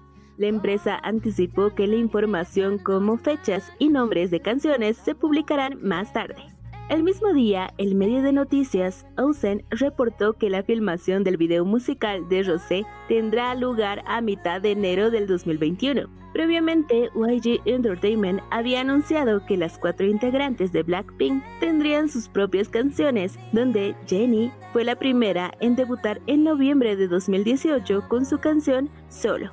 La 0.41 0.47
empresa 0.47 0.99
anticipó 1.03 1.75
que 1.75 1.85
la 1.85 1.97
información 1.97 2.79
como 2.79 3.17
fechas 3.17 3.71
y 3.77 3.89
nombres 3.89 4.31
de 4.31 4.39
canciones 4.39 4.97
se 4.97 5.13
publicarán 5.13 5.77
más 5.83 6.13
tarde. 6.13 6.47
El 6.89 7.03
mismo 7.03 7.31
día, 7.31 7.75
el 7.77 7.93
medio 7.93 8.23
de 8.23 8.33
noticias 8.33 9.05
Ausen 9.17 9.63
reportó 9.69 10.33
que 10.33 10.49
la 10.49 10.63
filmación 10.63 11.23
del 11.23 11.37
video 11.37 11.63
musical 11.63 12.27
de 12.27 12.41
Rosé 12.41 12.85
tendrá 13.07 13.53
lugar 13.53 14.01
a 14.07 14.19
mitad 14.21 14.59
de 14.59 14.71
enero 14.71 15.11
del 15.11 15.27
2021. 15.27 16.09
Previamente, 16.33 17.11
YG 17.13 17.61
Entertainment 17.65 18.41
había 18.49 18.81
anunciado 18.81 19.45
que 19.45 19.57
las 19.57 19.77
cuatro 19.77 20.07
integrantes 20.07 20.71
de 20.71 20.81
Blackpink 20.81 21.43
tendrían 21.59 22.09
sus 22.09 22.27
propias 22.27 22.67
canciones, 22.67 23.37
donde 23.51 23.95
Jennie 24.07 24.51
fue 24.73 24.85
la 24.85 24.95
primera 24.95 25.51
en 25.59 25.75
debutar 25.75 26.19
en 26.25 26.43
noviembre 26.43 26.95
de 26.95 27.07
2018 27.07 28.07
con 28.09 28.25
su 28.25 28.39
canción 28.39 28.89
Solo. 29.07 29.51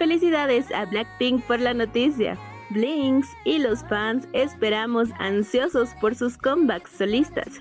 Felicidades 0.00 0.72
a 0.72 0.86
Blackpink 0.86 1.44
por 1.44 1.60
la 1.60 1.74
noticia. 1.74 2.38
Blinks 2.70 3.28
y 3.44 3.58
los 3.58 3.84
fans 3.84 4.26
esperamos 4.32 5.10
ansiosos 5.18 5.90
por 6.00 6.14
sus 6.14 6.38
comebacks 6.38 6.92
solistas. 6.92 7.60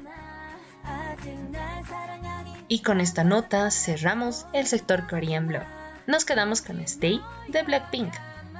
Y 2.69 2.81
con 2.81 3.01
esta 3.01 3.25
nota 3.25 3.69
cerramos 3.71 4.47
el 4.53 4.67
sector 4.67 5.05
Korean 5.05 5.47
Blog. 5.47 5.63
Nos 6.07 6.23
quedamos 6.23 6.61
con 6.61 6.79
Stay 6.79 7.21
de 7.49 7.61
Blackpink. 7.63 8.13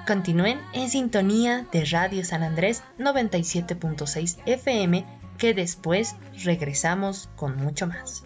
Continúen 0.05 0.59
en 0.73 0.89
sintonía 0.89 1.65
de 1.71 1.85
Radio 1.85 2.25
San 2.25 2.43
Andrés 2.43 2.83
97.6 2.97 4.39
FM 4.45 5.05
que 5.37 5.53
después 5.53 6.17
regresamos 6.43 7.29
con 7.37 7.55
mucho 7.55 7.87
más. 7.87 8.25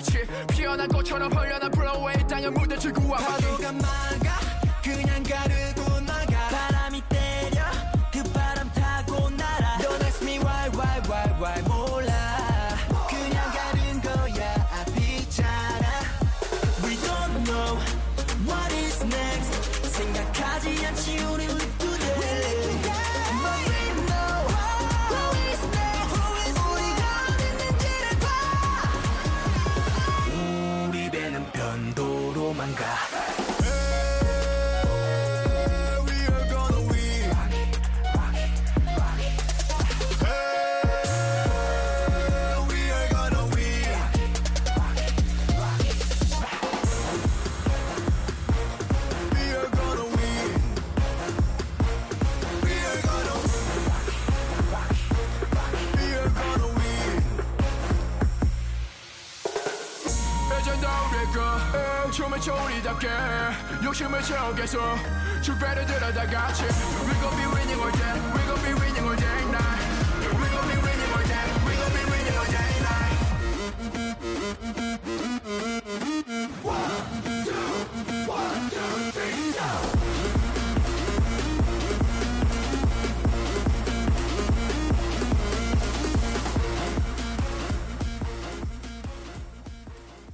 날아같이 0.00 0.26
피어난 0.50 0.88
꽃처럼 0.88 1.30
흘러 1.32 1.59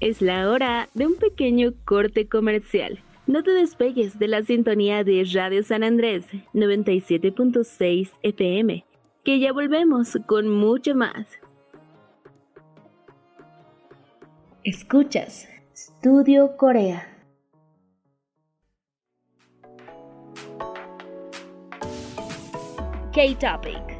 Es 0.06 0.22
la 0.22 0.48
hora 0.48 0.88
de 0.94 1.04
un 1.04 1.16
pequeño 1.16 1.72
corte 1.84 2.28
comercial. 2.28 3.00
No 3.26 3.42
te 3.42 3.50
despegues 3.50 4.20
de 4.20 4.28
la 4.28 4.40
sintonía 4.42 5.02
de 5.02 5.28
Radio 5.34 5.64
San 5.64 5.82
Andrés 5.82 6.26
97.6 6.54 8.12
FM, 8.22 8.84
que 9.24 9.40
ya 9.40 9.52
volvemos 9.52 10.16
con 10.28 10.48
mucho 10.48 10.94
más. 10.94 11.26
Escuchas 14.62 15.48
Studio 15.74 16.56
Corea. 16.56 17.12
K-Topic. 23.12 23.95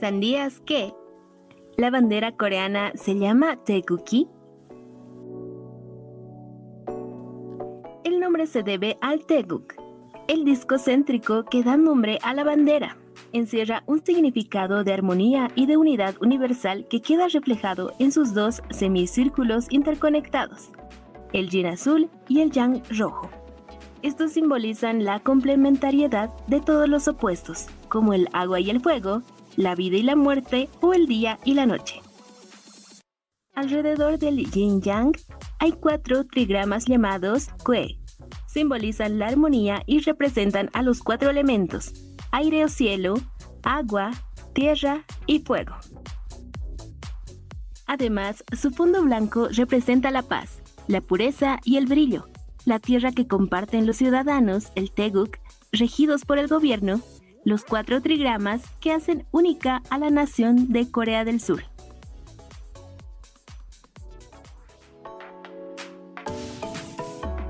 ¿Sabías 0.00 0.60
que 0.60 0.92
la 1.78 1.90
bandera 1.90 2.32
coreana 2.32 2.92
se 2.96 3.16
llama 3.16 3.56
Taekuki? 3.64 4.28
El 8.04 8.20
nombre 8.20 8.46
se 8.46 8.62
debe 8.62 8.98
al 9.00 9.24
Taeguk, 9.24 9.72
el 10.28 10.44
disco 10.44 10.76
céntrico 10.78 11.44
que 11.44 11.62
da 11.62 11.78
nombre 11.78 12.18
a 12.22 12.34
la 12.34 12.44
bandera. 12.44 12.98
Encierra 13.32 13.84
un 13.86 14.04
significado 14.04 14.84
de 14.84 14.92
armonía 14.92 15.48
y 15.54 15.64
de 15.64 15.78
unidad 15.78 16.14
universal 16.20 16.86
que 16.90 17.00
queda 17.00 17.28
reflejado 17.28 17.94
en 17.98 18.12
sus 18.12 18.34
dos 18.34 18.62
semicírculos 18.68 19.66
interconectados, 19.70 20.72
el 21.32 21.48
yin 21.48 21.66
azul 21.66 22.10
y 22.28 22.40
el 22.40 22.50
yang 22.50 22.82
rojo. 22.90 23.30
Estos 24.02 24.32
simbolizan 24.32 25.04
la 25.04 25.20
complementariedad 25.20 26.30
de 26.48 26.60
todos 26.60 26.86
los 26.86 27.08
opuestos, 27.08 27.66
como 27.88 28.12
el 28.12 28.28
agua 28.34 28.60
y 28.60 28.68
el 28.68 28.80
fuego, 28.80 29.22
la 29.56 29.74
vida 29.74 29.96
y 29.96 30.02
la 30.02 30.16
muerte 30.16 30.68
o 30.80 30.92
el 30.92 31.06
día 31.06 31.38
y 31.44 31.54
la 31.54 31.66
noche. 31.66 32.00
Alrededor 33.54 34.18
del 34.18 34.50
yin 34.50 34.82
yang 34.82 35.16
hay 35.58 35.72
cuatro 35.72 36.24
trigramas 36.26 36.84
llamados 36.84 37.48
kue. 37.64 37.98
Simbolizan 38.46 39.18
la 39.18 39.28
armonía 39.28 39.82
y 39.86 40.00
representan 40.00 40.70
a 40.74 40.82
los 40.82 41.02
cuatro 41.02 41.30
elementos, 41.30 41.92
aire 42.32 42.64
o 42.64 42.68
cielo, 42.68 43.14
agua, 43.62 44.10
tierra 44.52 45.04
y 45.26 45.40
fuego. 45.40 45.74
Además, 47.86 48.44
su 48.52 48.70
fondo 48.70 49.02
blanco 49.02 49.48
representa 49.50 50.10
la 50.10 50.22
paz, 50.22 50.60
la 50.88 51.00
pureza 51.00 51.60
y 51.64 51.76
el 51.76 51.86
brillo, 51.86 52.26
la 52.64 52.78
tierra 52.78 53.12
que 53.12 53.26
comparten 53.26 53.86
los 53.86 53.96
ciudadanos, 53.96 54.72
el 54.74 54.90
Teguk, 54.90 55.38
regidos 55.72 56.24
por 56.24 56.38
el 56.38 56.48
gobierno, 56.48 57.00
los 57.46 57.64
cuatro 57.64 58.02
trigramas 58.02 58.64
que 58.80 58.90
hacen 58.90 59.24
única 59.30 59.80
a 59.88 59.98
la 59.98 60.10
nación 60.10 60.72
de 60.72 60.90
Corea 60.90 61.24
del 61.24 61.40
Sur. 61.40 61.62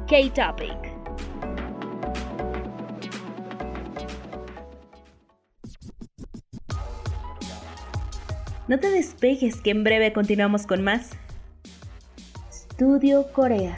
K-Topic. 0.06 0.76
No 8.68 8.78
te 8.78 8.90
despejes 8.90 9.62
que 9.62 9.70
en 9.70 9.82
breve 9.82 10.12
continuamos 10.12 10.66
con 10.66 10.84
más. 10.84 11.12
Studio 12.52 13.32
Corea. 13.32 13.76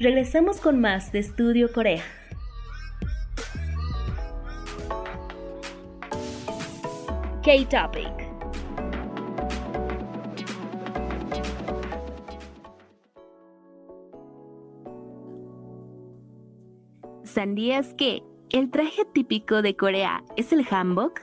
Regresamos 0.00 0.60
con 0.60 0.80
más 0.80 1.10
de 1.10 1.20
Studio 1.24 1.72
Corea. 1.72 2.04
K-Topic. 7.42 8.28
¿Sabías 17.24 17.92
que 17.94 18.22
el 18.50 18.70
traje 18.70 19.04
típico 19.12 19.62
de 19.62 19.74
Corea 19.74 20.22
es 20.36 20.52
el 20.52 20.64
hanbok? 20.70 21.22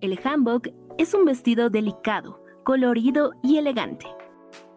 El 0.00 0.18
hanbok 0.24 0.66
es 0.98 1.14
un 1.14 1.24
vestido 1.24 1.70
delicado, 1.70 2.42
colorido 2.64 3.34
y 3.44 3.58
elegante. 3.58 4.17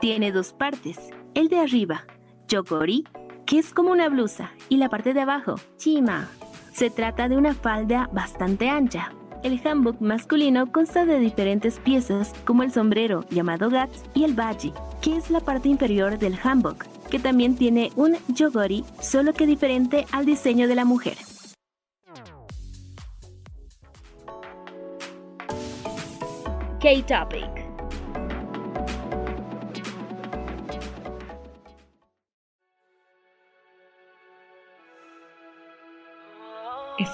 Tiene 0.02 0.32
dos 0.32 0.52
partes, 0.52 0.98
el 1.36 1.48
de 1.48 1.60
arriba, 1.60 2.06
yogori, 2.48 3.04
que 3.46 3.60
es 3.60 3.72
como 3.72 3.92
una 3.92 4.10
blusa, 4.10 4.52
y 4.68 4.78
la 4.78 4.90
parte 4.90 5.14
de 5.14 5.22
abajo, 5.22 5.58
chima. 5.78 6.28
Se 6.74 6.90
trata 6.90 7.30
de 7.30 7.38
una 7.38 7.54
falda 7.54 8.10
bastante 8.12 8.68
ancha. 8.68 9.14
El 9.44 9.62
hanbok 9.64 10.02
masculino 10.02 10.72
consta 10.72 11.06
de 11.06 11.20
diferentes 11.20 11.80
piezas 11.80 12.34
como 12.46 12.64
el 12.64 12.72
sombrero 12.72 13.26
llamado 13.30 13.70
gats 13.70 14.04
y 14.16 14.24
el 14.24 14.34
baji, 14.34 14.74
que 15.04 15.18
es 15.18 15.30
la 15.30 15.40
parte 15.40 15.70
inferior 15.70 16.18
del 16.18 16.36
hanbok, 16.44 16.84
que 17.12 17.20
también 17.20 17.56
tiene 17.56 17.92
un 17.96 18.18
yogori, 18.28 18.84
solo 19.00 19.34
que 19.34 19.46
diferente 19.46 20.08
al 20.12 20.26
diseño 20.26 20.68
de 20.68 20.76
la 20.76 20.84
mujer. 20.84 21.18
K-Topic. 26.80 27.61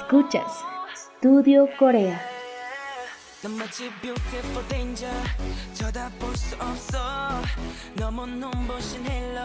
Escuchas 0.08 0.64
Studio 0.96 1.68
Corea. 1.78 2.37
넌 3.44 3.56
마치 3.56 3.90
beautiful 4.02 4.68
danger. 4.68 5.14
쳐다볼 5.74 6.36
수 6.36 6.56
없어. 6.56 7.42
너무 7.94 8.26
눈부신 8.26 9.06
헬로. 9.06 9.42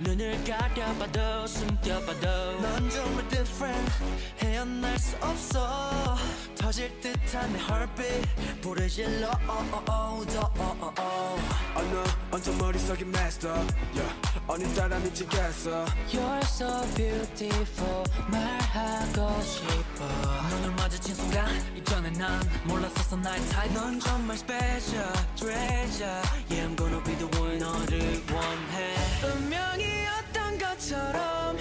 눈을 0.00 0.44
가려봐도 0.44 1.46
숨겨봐도. 1.46 2.60
넌 2.60 2.88
정말 2.90 3.28
different. 3.28 3.92
헤어날 4.38 4.96
수 4.98 5.16
없어. 5.20 6.16
터질 6.56 6.88
듯한 7.00 7.52
내 7.52 7.58
heartbeat. 7.58 8.28
불을 8.62 8.88
질러. 8.88 9.28
oh, 9.48 9.74
oh, 9.74 9.90
oh, 9.90 10.26
더 10.32 10.52
oh, 10.60 10.82
oh, 10.82 11.00
oh. 11.00 11.42
어느 11.74 12.04
언제 12.30 12.52
머릿속이 12.52 13.04
messed 13.04 13.46
up. 13.48 13.74
Yeah. 13.94 14.14
오늘따라 14.48 14.98
미치겠어. 15.00 15.84
You're 16.12 16.42
so 16.44 16.86
beautiful. 16.94 18.04
말하고 18.30 19.42
싶어. 19.42 20.04
눈을 20.50 20.70
마주친 20.76 21.14
순간 21.14 21.46
이전에 21.76 22.10
난 22.10 22.40
몰랐었어 22.64 23.15
나의 23.21 23.45
type 23.49 23.73
넌 23.73 23.99
정말 23.99 24.37
special 24.37 25.11
treasure 25.35 26.21
Yeah 26.49 26.65
I'm 26.65 26.75
gonna 26.75 27.03
be 27.03 27.15
the 27.15 27.27
one 27.39 27.59
너를 27.59 28.23
원해 28.33 28.95
운명이었던 29.23 30.57
것처럼 30.57 31.57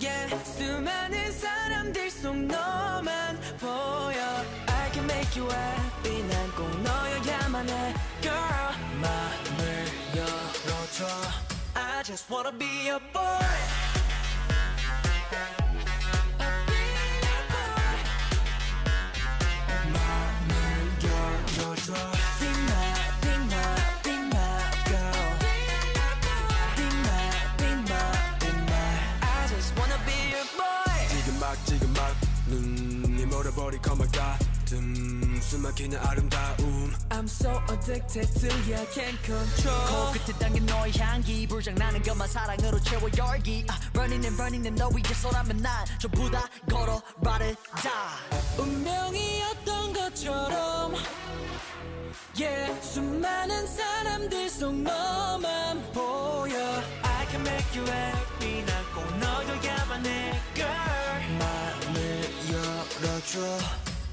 Yeah 0.00 0.44
수많은 0.44 1.32
사람들 1.32 2.10
속 2.10 2.36
너만 2.36 3.40
보여 3.58 4.20
I 4.66 4.90
can 4.92 5.04
make 5.04 5.40
you 5.40 5.48
happy 5.50 6.22
난 6.28 6.50
꼭 6.56 6.68
너여야만 6.82 7.68
해 7.68 7.94
Girl 8.20 8.74
마음을 9.00 9.86
열어줘 10.16 11.06
I 11.74 12.02
just 12.04 12.30
wanna 12.30 12.52
be 12.52 12.88
your 12.88 13.00
boy 13.12 13.83
같은 34.75 35.41
숨막히는 35.41 35.97
아름다움 35.99 36.93
I'm 37.09 37.25
so 37.25 37.61
addicted 37.71 38.27
to 38.39 38.49
you, 38.67 38.75
I 38.75 38.85
can't 38.87 39.17
control 39.23 40.11
코끝에 40.11 40.37
당긴 40.37 40.65
너의 40.65 40.91
향기 40.97 41.47
불장나는 41.47 42.01
것만 42.03 42.27
사랑으로 42.27 42.79
채워 42.81 43.09
열기 43.17 43.65
아, 43.69 43.79
Running 43.93 44.25
and 44.25 44.41
running 44.41 44.69
내너 44.69 44.89
위에 44.89 45.13
서라면 45.13 45.57
난 45.57 45.85
전부 45.99 46.29
다 46.29 46.49
걸어 46.69 47.01
ride 47.21 47.47
it 47.47 47.57
die 47.81 48.59
운명이었던 48.59 49.93
것처럼 49.93 50.95
Yeah 52.37 52.81
수많은 52.81 53.67
사람들 53.67 54.49
속 54.49 54.75
너만 54.75 55.91
보여 55.93 56.83
I 57.03 57.25
can 57.29 57.41
make 57.47 57.79
you 57.79 57.87
happy 57.89 58.65
난꼭 58.65 59.19
너여야만 59.19 60.05
해 60.05 60.41
girl 60.53 61.39
맘을 61.39 62.23
열어줘 62.51 63.94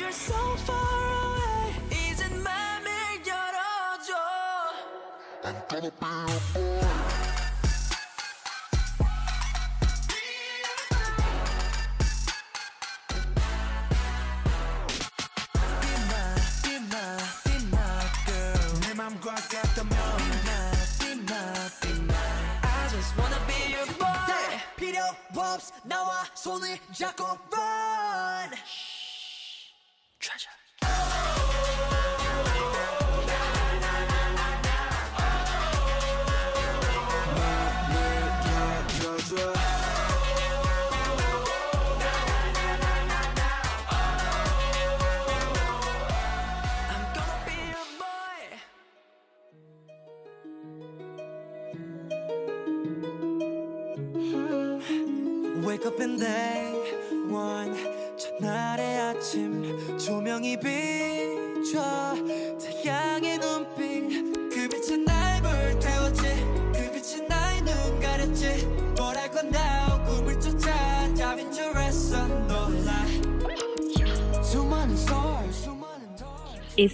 you're 0.00 0.12
so 0.12 0.34
far 0.66 0.76
away 0.76 1.74
이젠 1.90 2.42
맘을 2.42 2.90
열어줘 3.26 4.12
Be 15.80 15.92
my, 16.10 16.34
be 16.62 16.74
my, 16.90 17.18
be 17.44 17.54
my 17.70 18.04
girl 18.26 18.80
내 18.80 18.94
맘과 18.94 19.34
같다면 19.34 19.92
Be 20.16 20.26
my, 20.46 20.72
be 21.00 21.10
my, 21.22 21.70
be 21.80 21.90
my 22.02 22.14
I 22.62 22.88
just 22.90 23.12
wanna 23.18 23.40
be 23.46 23.58
your 23.74 23.86
boy 23.98 24.60
필요 24.76 25.00
없어 25.34 25.74
나와 25.84 26.24
손을 26.34 26.78
잡고 26.92 27.24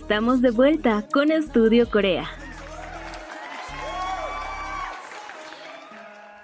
Estamos 0.09 0.41
de 0.41 0.51
vuelta 0.51 1.05
con 1.11 1.33
Estudio 1.33 1.91
Corea. 1.91 2.29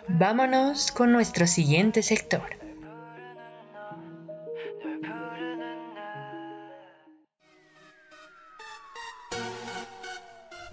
Vámonos 0.09 0.91
con 0.91 1.13
nuestro 1.13 1.47
siguiente 1.47 2.03
sector. 2.03 2.43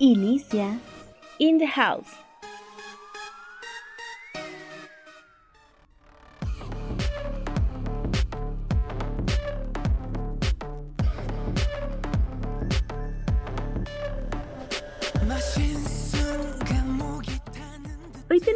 Inicia 0.00 0.76
In 1.38 1.58
the 1.58 1.68
House. 1.68 2.10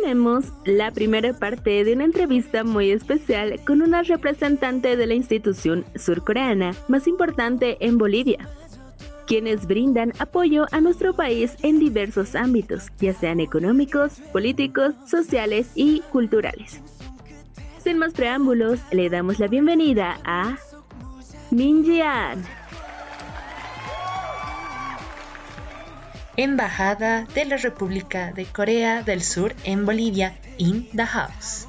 Tenemos 0.05 0.53
la 0.67 0.91
primera 0.91 1.33
parte 1.33 1.83
de 1.83 1.95
una 1.95 2.05
entrevista 2.05 2.63
muy 2.63 2.91
especial 2.91 3.59
con 3.67 3.81
una 3.81 4.03
representante 4.03 4.99
de 4.99 5.07
la 5.07 5.15
institución 5.15 5.87
surcoreana 5.97 6.75
más 6.89 7.07
importante 7.07 7.79
en 7.81 7.97
Bolivia, 7.97 8.47
quienes 9.27 9.67
brindan 9.67 10.13
apoyo 10.19 10.67
a 10.73 10.83
nuestro 10.83 11.15
país 11.15 11.57
en 11.63 11.79
diversos 11.79 12.35
ámbitos, 12.35 12.89
ya 12.99 13.15
sean 13.15 13.41
económicos, 13.41 14.21
políticos, 14.31 14.95
sociales 15.07 15.71
y 15.75 16.01
culturales. 16.13 16.83
Sin 17.79 17.97
más 17.97 18.13
preámbulos, 18.13 18.81
le 18.93 19.09
damos 19.09 19.39
la 19.39 19.49
bienvenida 19.49 20.19
a 20.27 20.59
Min 21.51 21.83
Embajada 26.37 27.29
de 27.33 27.45
la 27.45 27.57
República 27.57 28.33
de 28.33 28.45
Corea 28.45 29.05
del 29.05 29.23
Sur 29.23 29.55
en 29.63 29.87
Bolivia, 29.87 30.35
in 30.59 30.89
the 30.97 31.07
house. 31.07 31.69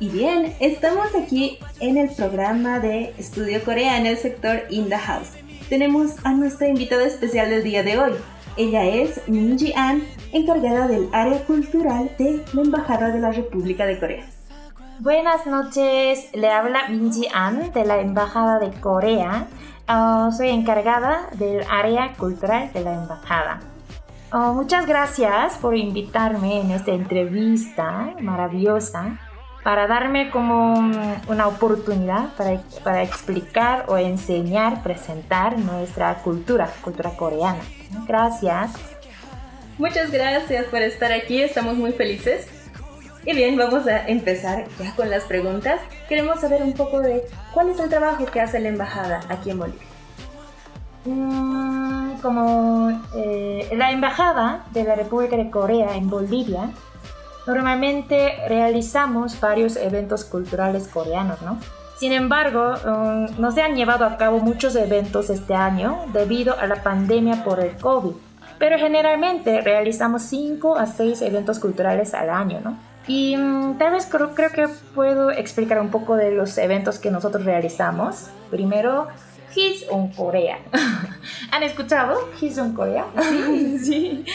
Y 0.00 0.08
bien, 0.08 0.54
estamos 0.60 1.08
aquí 1.14 1.58
en 1.80 1.98
el 1.98 2.08
programa 2.14 2.80
de 2.80 3.12
Estudio 3.18 3.62
Corea 3.62 3.98
en 3.98 4.06
el 4.06 4.16
sector 4.16 4.62
In 4.70 4.88
the 4.88 4.96
House. 4.96 5.32
Tenemos 5.68 6.24
a 6.24 6.32
nuestra 6.32 6.68
invitada 6.68 7.04
especial 7.04 7.50
del 7.50 7.62
día 7.62 7.82
de 7.82 7.98
hoy. 7.98 8.12
Ella 8.56 8.86
es 8.86 9.20
Min 9.28 9.58
Ji-an, 9.58 10.02
encargada 10.32 10.88
del 10.88 11.06
área 11.12 11.44
cultural 11.44 12.10
de 12.18 12.42
la 12.54 12.62
Embajada 12.62 13.10
de 13.10 13.20
la 13.20 13.30
República 13.30 13.84
de 13.84 14.00
Corea. 14.00 14.31
Buenas 15.00 15.46
noches, 15.46 16.28
le 16.34 16.48
habla 16.48 16.88
Minji 16.88 17.26
An 17.32 17.72
de 17.72 17.84
la 17.84 18.00
Embajada 18.00 18.58
de 18.58 18.70
Corea. 18.80 19.46
Ah, 19.88 20.30
soy 20.36 20.50
encargada 20.50 21.28
del 21.32 21.64
área 21.68 22.12
cultural 22.12 22.72
de 22.72 22.80
la 22.82 22.92
Embajada. 22.94 23.60
Ah, 24.30 24.52
muchas 24.54 24.86
gracias 24.86 25.54
por 25.58 25.76
invitarme 25.76 26.60
en 26.60 26.70
esta 26.70 26.92
entrevista 26.92 28.14
maravillosa 28.20 29.18
para 29.64 29.86
darme 29.86 30.30
como 30.30 30.80
mm, 30.80 31.28
una 31.28 31.48
oportunidad 31.48 32.34
para, 32.36 32.60
para 32.84 33.02
explicar 33.02 33.86
o 33.88 33.96
enseñar, 33.96 34.82
presentar 34.82 35.58
nuestra 35.58 36.14
cultura, 36.16 36.70
cultura 36.82 37.10
coreana. 37.10 37.62
Gracias. 38.06 38.72
Muchas 39.78 40.10
gracias 40.10 40.66
por 40.66 40.82
estar 40.82 41.12
aquí, 41.12 41.42
estamos 41.42 41.76
muy 41.76 41.92
felices. 41.92 42.61
Y 43.24 43.34
bien, 43.34 43.56
vamos 43.56 43.86
a 43.86 44.08
empezar 44.08 44.64
ya 44.80 44.94
con 44.96 45.08
las 45.08 45.24
preguntas. 45.24 45.80
Queremos 46.08 46.40
saber 46.40 46.62
un 46.62 46.72
poco 46.72 47.00
de 47.00 47.22
cuál 47.54 47.68
es 47.68 47.78
el 47.78 47.88
trabajo 47.88 48.26
que 48.26 48.40
hace 48.40 48.58
la 48.58 48.68
embajada 48.68 49.20
aquí 49.28 49.50
en 49.50 49.58
Bolivia. 49.60 49.86
Mm, 51.04 52.14
como 52.20 52.90
eh, 53.14 53.68
la 53.76 53.92
Embajada 53.92 54.64
de 54.72 54.84
la 54.84 54.94
República 54.94 55.36
de 55.36 55.50
Corea 55.50 55.96
en 55.96 56.10
Bolivia, 56.10 56.70
normalmente 57.46 58.38
realizamos 58.48 59.38
varios 59.40 59.76
eventos 59.76 60.24
culturales 60.24 60.88
coreanos, 60.88 61.42
¿no? 61.42 61.58
Sin 61.96 62.12
embargo, 62.12 62.74
mm, 62.74 63.40
no 63.40 63.52
se 63.52 63.62
han 63.62 63.76
llevado 63.76 64.04
a 64.04 64.16
cabo 64.16 64.38
muchos 64.40 64.74
eventos 64.74 65.30
este 65.30 65.54
año 65.54 66.06
debido 66.12 66.58
a 66.58 66.66
la 66.66 66.82
pandemia 66.82 67.44
por 67.44 67.60
el 67.60 67.76
COVID, 67.76 68.14
pero 68.58 68.78
generalmente 68.78 69.60
realizamos 69.60 70.22
5 70.22 70.76
a 70.76 70.86
6 70.86 71.22
eventos 71.22 71.60
culturales 71.60 72.14
al 72.14 72.30
año, 72.30 72.60
¿no? 72.62 72.91
Y 73.06 73.36
mm, 73.36 73.78
tal 73.78 73.92
vez 73.92 74.06
creo, 74.06 74.34
creo 74.34 74.50
que 74.50 74.68
puedo 74.94 75.30
explicar 75.30 75.80
un 75.80 75.90
poco 75.90 76.16
de 76.16 76.32
los 76.32 76.56
eventos 76.58 76.98
que 76.98 77.10
nosotros 77.10 77.44
realizamos. 77.44 78.30
Primero, 78.50 79.08
He's 79.54 79.84
on 79.90 80.08
Corea. 80.08 80.58
¿Han 81.50 81.62
escuchado 81.62 82.18
He's 82.40 82.58
on 82.58 82.72
Corea? 82.74 83.06
Sí, 83.82 84.24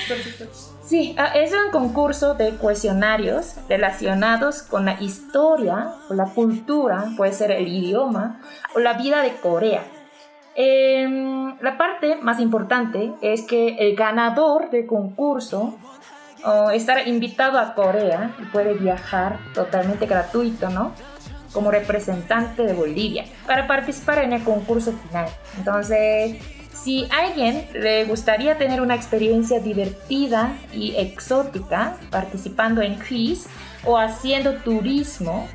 Sí, 0.87 1.15
ah, 1.17 1.33
es 1.35 1.51
un 1.51 1.69
concurso 1.69 2.35
de 2.35 2.51
cuestionarios 2.51 3.55
relacionados 3.67 4.63
con 4.63 4.85
la 4.85 5.01
historia 5.01 5.95
o 6.09 6.13
la 6.13 6.27
cultura, 6.27 7.11
puede 7.17 7.33
ser 7.33 7.51
el 7.51 7.67
idioma 7.67 8.39
o 8.73 8.79
la 8.79 8.93
vida 8.93 9.21
de 9.21 9.35
Corea. 9.35 9.83
Em, 10.55 11.59
la 11.59 11.77
parte 11.77 12.15
más 12.21 12.39
importante 12.39 13.11
es 13.21 13.41
que 13.41 13.75
el 13.79 13.97
ganador 13.97 14.69
del 14.69 14.87
concurso 14.87 15.77
o 16.43 16.69
estará 16.71 17.07
invitado 17.07 17.59
a 17.59 17.73
Corea 17.73 18.35
y 18.39 18.45
puede 18.45 18.73
viajar 18.73 19.39
totalmente 19.53 20.05
gratuito, 20.05 20.69
¿no? 20.69 20.93
Como 21.51 21.71
representante 21.71 22.63
de 22.63 22.73
Bolivia 22.73 23.25
para 23.45 23.67
participar 23.67 24.19
en 24.19 24.33
el 24.33 24.43
concurso 24.43 24.93
final. 24.93 25.27
Entonces, 25.57 26.37
si 26.73 27.05
a 27.05 27.25
alguien 27.25 27.67
le 27.73 28.05
gustaría 28.05 28.57
tener 28.57 28.81
una 28.81 28.95
experiencia 28.95 29.59
divertida 29.59 30.55
y 30.71 30.95
exótica 30.95 31.97
participando 32.11 32.81
en 32.81 32.99
quiz 32.99 33.47
o 33.83 33.97
haciendo 33.97 34.53
turismo 34.57 35.47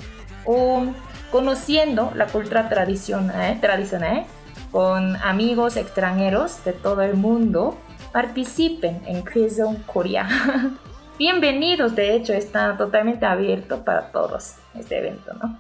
o 0.45 0.85
conociendo 1.31 2.13
la 2.15 2.27
cultura 2.27 2.69
tradicional, 2.69 3.61
tradicional 3.61 4.27
con 4.73 5.17
amigos 5.17 5.77
extranjeros 5.77 6.65
de 6.65 6.73
todo 6.73 7.03
el 7.03 7.15
mundo, 7.15 7.79
participen 8.13 9.03
en 9.07 9.25
Zone 9.51 9.79
Korea. 9.87 10.29
Bienvenidos, 11.19 11.95
de 11.95 12.15
hecho, 12.15 12.33
está 12.33 12.77
totalmente 12.77 13.25
abierto 13.27 13.85
para 13.85 14.13
todos 14.13 14.57
este 14.75 14.99
evento, 14.99 15.33
¿no? 15.35 15.59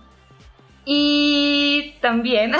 Y 0.85 1.95
también, 2.01 2.53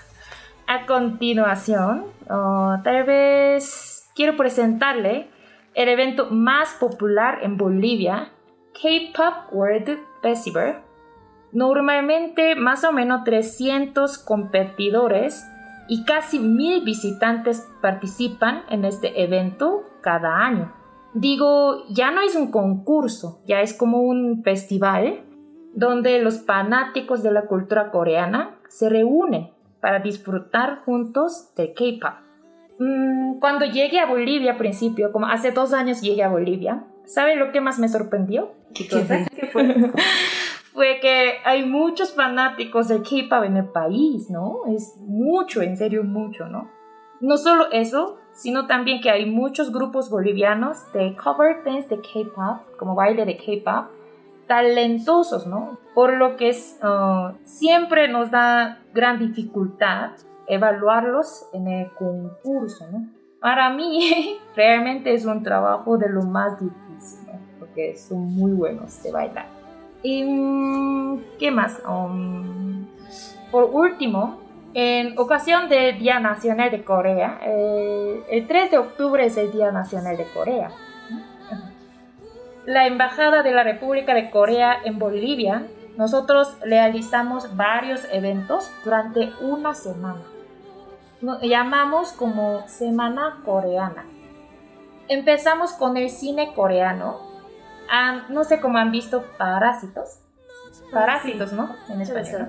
a 0.66 0.86
continuación, 0.86 2.06
tal 2.26 3.04
vez 3.04 4.10
quiero 4.14 4.36
presentarle 4.36 5.28
el 5.74 5.88
evento 5.88 6.28
más 6.30 6.74
popular 6.80 7.38
en 7.42 7.56
Bolivia, 7.56 8.30
K-Pop 8.74 9.52
World 9.52 9.98
Festival. 10.22 10.80
Normalmente 11.52 12.54
más 12.56 12.84
o 12.84 12.92
menos 12.92 13.24
300 13.24 14.18
competidores 14.18 15.44
y 15.88 16.04
casi 16.04 16.38
mil 16.38 16.84
visitantes 16.84 17.66
participan 17.80 18.62
en 18.68 18.84
este 18.84 19.22
evento 19.22 19.84
cada 20.02 20.44
año. 20.44 20.72
Digo, 21.14 21.84
ya 21.88 22.10
no 22.10 22.20
es 22.20 22.36
un 22.36 22.50
concurso, 22.50 23.40
ya 23.46 23.62
es 23.62 23.72
como 23.72 24.02
un 24.02 24.42
festival 24.44 25.24
donde 25.74 26.20
los 26.20 26.44
fanáticos 26.44 27.22
de 27.22 27.32
la 27.32 27.46
cultura 27.46 27.90
coreana 27.90 28.56
se 28.68 28.88
reúnen 28.88 29.50
para 29.80 30.00
disfrutar 30.00 30.82
juntos 30.84 31.54
de 31.56 31.72
K-pop. 31.72 32.14
Mm, 32.78 33.38
cuando 33.38 33.64
llegué 33.64 34.00
a 34.00 34.06
Bolivia 34.06 34.52
al 34.52 34.58
principio, 34.58 35.10
como 35.12 35.26
hace 35.26 35.50
dos 35.50 35.72
años 35.72 36.00
llegué 36.00 36.22
a 36.22 36.28
Bolivia, 36.28 36.84
¿sabe 37.06 37.36
lo 37.36 37.50
que 37.52 37.60
más 37.60 37.78
me 37.78 37.88
sorprendió? 37.88 38.52
¿Qué, 38.74 38.86
¿Qué 38.86 39.00
fue? 39.00 39.26
fue 40.78 41.00
que 41.00 41.38
hay 41.44 41.66
muchos 41.66 42.14
fanáticos 42.14 42.86
del 42.86 43.02
K-pop 43.02 43.42
en 43.42 43.56
el 43.56 43.64
país, 43.64 44.30
¿no? 44.30 44.60
Es 44.68 44.94
mucho, 45.00 45.60
en 45.60 45.76
serio 45.76 46.04
mucho, 46.04 46.46
¿no? 46.46 46.70
No 47.20 47.36
solo 47.36 47.64
eso, 47.72 48.20
sino 48.32 48.68
también 48.68 49.00
que 49.00 49.10
hay 49.10 49.26
muchos 49.26 49.72
grupos 49.72 50.08
bolivianos 50.08 50.92
de 50.92 51.16
cover 51.16 51.64
dance 51.64 51.88
de 51.88 52.00
K-pop, 52.00 52.76
como 52.78 52.94
baile 52.94 53.24
de 53.24 53.36
K-pop, 53.36 53.90
talentosos, 54.46 55.48
¿no? 55.48 55.80
Por 55.96 56.12
lo 56.12 56.36
que 56.36 56.50
es, 56.50 56.78
uh, 56.80 57.36
siempre 57.42 58.06
nos 58.06 58.30
da 58.30 58.78
gran 58.94 59.18
dificultad 59.18 60.12
evaluarlos 60.46 61.48
en 61.54 61.66
el 61.66 61.92
concurso, 61.94 62.86
¿no? 62.92 63.04
Para 63.40 63.70
mí, 63.70 64.38
realmente 64.54 65.12
es 65.12 65.24
un 65.24 65.42
trabajo 65.42 65.98
de 65.98 66.08
lo 66.08 66.22
más 66.22 66.60
difícil, 66.60 67.26
¿no? 67.26 67.40
Porque 67.58 67.96
son 67.96 68.32
muy 68.32 68.52
buenos 68.52 69.02
de 69.02 69.10
bailar. 69.10 69.57
¿Y 70.02 70.24
mm, 70.24 71.22
qué 71.38 71.50
más? 71.50 71.82
Um, 71.88 72.86
por 73.50 73.64
último, 73.64 74.40
en 74.74 75.18
ocasión 75.18 75.68
del 75.68 75.98
Día 75.98 76.20
Nacional 76.20 76.70
de 76.70 76.84
Corea, 76.84 77.40
eh, 77.42 78.22
el 78.30 78.46
3 78.46 78.70
de 78.70 78.78
octubre 78.78 79.24
es 79.24 79.36
el 79.36 79.50
Día 79.50 79.72
Nacional 79.72 80.16
de 80.16 80.24
Corea. 80.24 80.70
La 82.66 82.86
Embajada 82.86 83.42
de 83.42 83.52
la 83.52 83.62
República 83.64 84.12
de 84.14 84.30
Corea 84.30 84.76
en 84.84 84.98
Bolivia, 84.98 85.66
nosotros 85.96 86.56
realizamos 86.60 87.56
varios 87.56 88.06
eventos 88.12 88.70
durante 88.84 89.30
una 89.40 89.74
semana. 89.74 90.20
Llamamos 91.42 92.12
como 92.12 92.68
Semana 92.68 93.40
Coreana. 93.44 94.04
Empezamos 95.08 95.72
con 95.72 95.96
el 95.96 96.10
cine 96.10 96.52
coreano, 96.54 97.18
no 98.28 98.44
sé 98.44 98.60
cómo 98.60 98.78
han 98.78 98.90
visto 98.90 99.24
Parásitos. 99.36 100.20
Parásitos, 100.92 101.52
¿no? 101.52 101.74
En 101.88 102.00
español. 102.00 102.48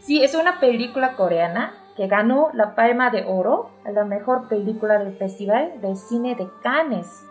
Sí, 0.00 0.22
es 0.22 0.34
una 0.34 0.60
película 0.60 1.16
coreana 1.16 1.72
que 1.96 2.08
ganó 2.08 2.50
la 2.52 2.74
Palma 2.74 3.10
de 3.10 3.24
Oro 3.26 3.70
a 3.84 3.92
la 3.92 4.04
mejor 4.04 4.48
película 4.48 4.98
del 4.98 5.16
Festival 5.16 5.80
de 5.80 5.94
Cine 5.94 6.34
de 6.34 6.48
Cannes 6.62 7.24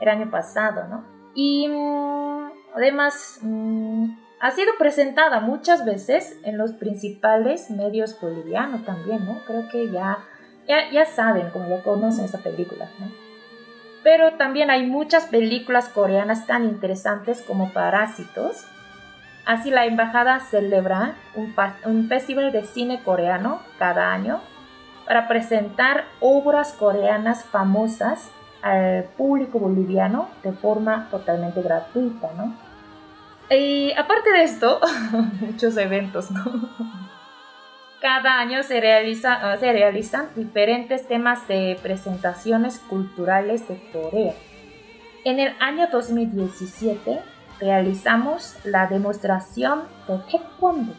el 0.00 0.08
año 0.08 0.30
pasado, 0.30 0.86
¿no? 0.88 1.04
Y 1.34 1.68
mm, 1.68 2.50
además 2.74 3.38
mm, 3.42 4.12
ha 4.40 4.50
sido 4.50 4.72
presentada 4.78 5.40
muchas 5.40 5.84
veces 5.84 6.38
en 6.44 6.58
los 6.58 6.72
principales 6.72 7.70
medios 7.70 8.18
bolivianos 8.20 8.84
también, 8.84 9.24
¿no? 9.24 9.38
Creo 9.46 9.68
que 9.70 9.90
ya, 9.90 10.18
ya, 10.68 10.90
ya 10.90 11.04
saben, 11.06 11.50
como 11.50 11.68
ya 11.68 11.82
conocen 11.82 12.24
esta 12.24 12.38
película, 12.38 12.88
¿no? 12.98 13.29
Pero 14.02 14.32
también 14.32 14.70
hay 14.70 14.86
muchas 14.86 15.26
películas 15.26 15.88
coreanas 15.88 16.46
tan 16.46 16.64
interesantes 16.64 17.42
como 17.42 17.72
Parásitos. 17.72 18.64
Así 19.44 19.70
la 19.70 19.86
embajada 19.86 20.40
celebra 20.40 21.14
un, 21.34 22.08
festival 22.08 22.52
de 22.52 22.64
cine 22.64 23.02
coreano 23.02 23.60
cada 23.78 24.12
año 24.12 24.40
para 25.06 25.28
presentar 25.28 26.04
obras 26.20 26.72
coreanas 26.72 27.44
famosas 27.44 28.30
al 28.62 29.04
público 29.16 29.58
boliviano 29.58 30.28
de 30.42 30.52
forma 30.52 31.08
totalmente 31.10 31.62
gratuita, 31.62 32.30
¿no? 32.36 32.54
Y 33.50 33.92
aparte 33.92 34.30
de 34.30 34.44
esto, 34.44 34.80
muchos 35.40 35.76
eventos, 35.76 36.30
¿no? 36.30 36.99
Cada 38.00 38.38
año 38.38 38.60
ah, 38.60 38.62
se 38.62 39.72
realizan 39.72 40.28
diferentes 40.34 41.06
temas 41.06 41.46
de 41.48 41.78
presentaciones 41.82 42.78
culturales 42.78 43.68
de 43.68 43.78
Corea. 43.92 44.32
En 45.24 45.38
el 45.38 45.52
año 45.60 45.86
2017 45.92 47.20
realizamos 47.60 48.56
la 48.64 48.86
demostración 48.86 49.82
de 50.08 50.16
Taekwondo 50.30 50.94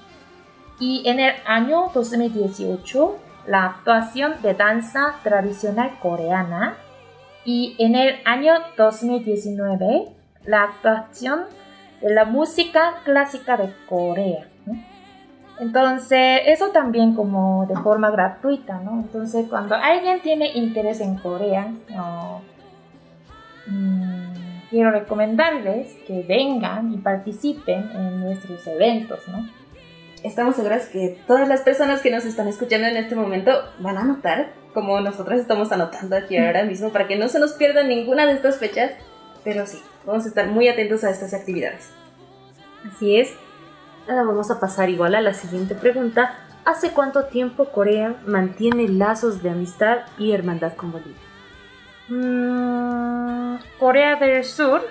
y 0.80 1.02
en 1.08 1.20
el 1.20 1.34
año 1.48 1.90
2018 1.92 3.18
la 3.48 3.66
actuación 3.66 4.40
de 4.44 4.54
danza 4.54 5.16
tradicional 5.24 5.98
coreana 6.00 6.78
y 7.46 7.76
en 7.80 7.96
el 7.96 8.20
año 8.26 8.54
2019 8.78 10.08
la 10.46 10.64
actuación 10.66 11.46
de 12.00 12.14
la 12.14 12.26
música 12.26 13.02
clásica 13.04 13.58
de 13.58 13.74
Corea. 13.90 14.51
Entonces, 15.62 16.42
eso 16.48 16.72
también 16.72 17.14
como 17.14 17.68
de 17.68 17.76
forma 17.76 18.10
gratuita, 18.10 18.80
¿no? 18.80 18.94
Entonces, 18.94 19.46
cuando 19.48 19.76
alguien 19.76 20.20
tiene 20.22 20.48
interés 20.56 21.00
en 21.02 21.18
Corea, 21.18 21.72
mm, 23.68 24.70
quiero 24.72 24.90
recomendarles 24.90 25.94
que 26.08 26.24
vengan 26.28 26.92
y 26.92 26.98
participen 26.98 27.92
en 27.92 28.22
nuestros 28.22 28.66
eventos, 28.66 29.20
¿no? 29.28 29.48
Estamos 30.24 30.56
seguras 30.56 30.88
que 30.88 31.20
todas 31.28 31.48
las 31.48 31.62
personas 31.62 32.02
que 32.02 32.10
nos 32.10 32.26
están 32.26 32.48
escuchando 32.48 32.88
en 32.88 32.98
este 32.98 33.16
momento 33.16 33.52
van 33.78 34.00
a 34.00 34.02
anotar, 34.02 34.54
como 34.74 35.00
nosotras 35.00 35.40
estamos 35.40 35.72
anotando 35.72 36.16
aquí 36.16 36.38
ahora 36.38 36.64
mismo, 36.64 36.90
para 36.90 37.08
que 37.08 37.18
no 37.18 37.30
se 37.30 37.40
nos 37.40 37.54
pierda 37.54 37.84
ninguna 37.84 38.26
de 38.26 38.34
estas 38.34 38.58
fechas, 38.58 38.94
pero 39.44 39.68
sí, 39.68 39.78
vamos 40.08 40.26
a 40.26 40.30
estar 40.30 40.48
muy 40.48 40.68
atentos 40.70 41.04
a 41.04 41.12
estas 41.12 41.36
actividades. 41.36 41.92
Así 42.84 43.18
es. 43.18 43.36
Ahora 44.08 44.24
vamos 44.24 44.50
a 44.52 44.60
pasar 44.60 44.90
igual 44.90 45.16
a 45.16 45.22
la 45.22 45.34
siguiente 45.34 45.76
pregunta. 45.76 46.34
¿Hace 46.66 46.92
cuánto 46.92 47.26
tiempo 47.26 47.66
Corea 47.66 48.16
mantiene 48.26 48.88
lazos 48.88 49.42
de 49.42 49.50
amistad 49.50 50.00
y 50.18 50.32
hermandad 50.32 50.74
con 50.74 50.92
Bolivia? 50.92 51.18
Mm, 52.10 53.58
Corea 53.80 54.16
del 54.16 54.44
Sur 54.44 54.82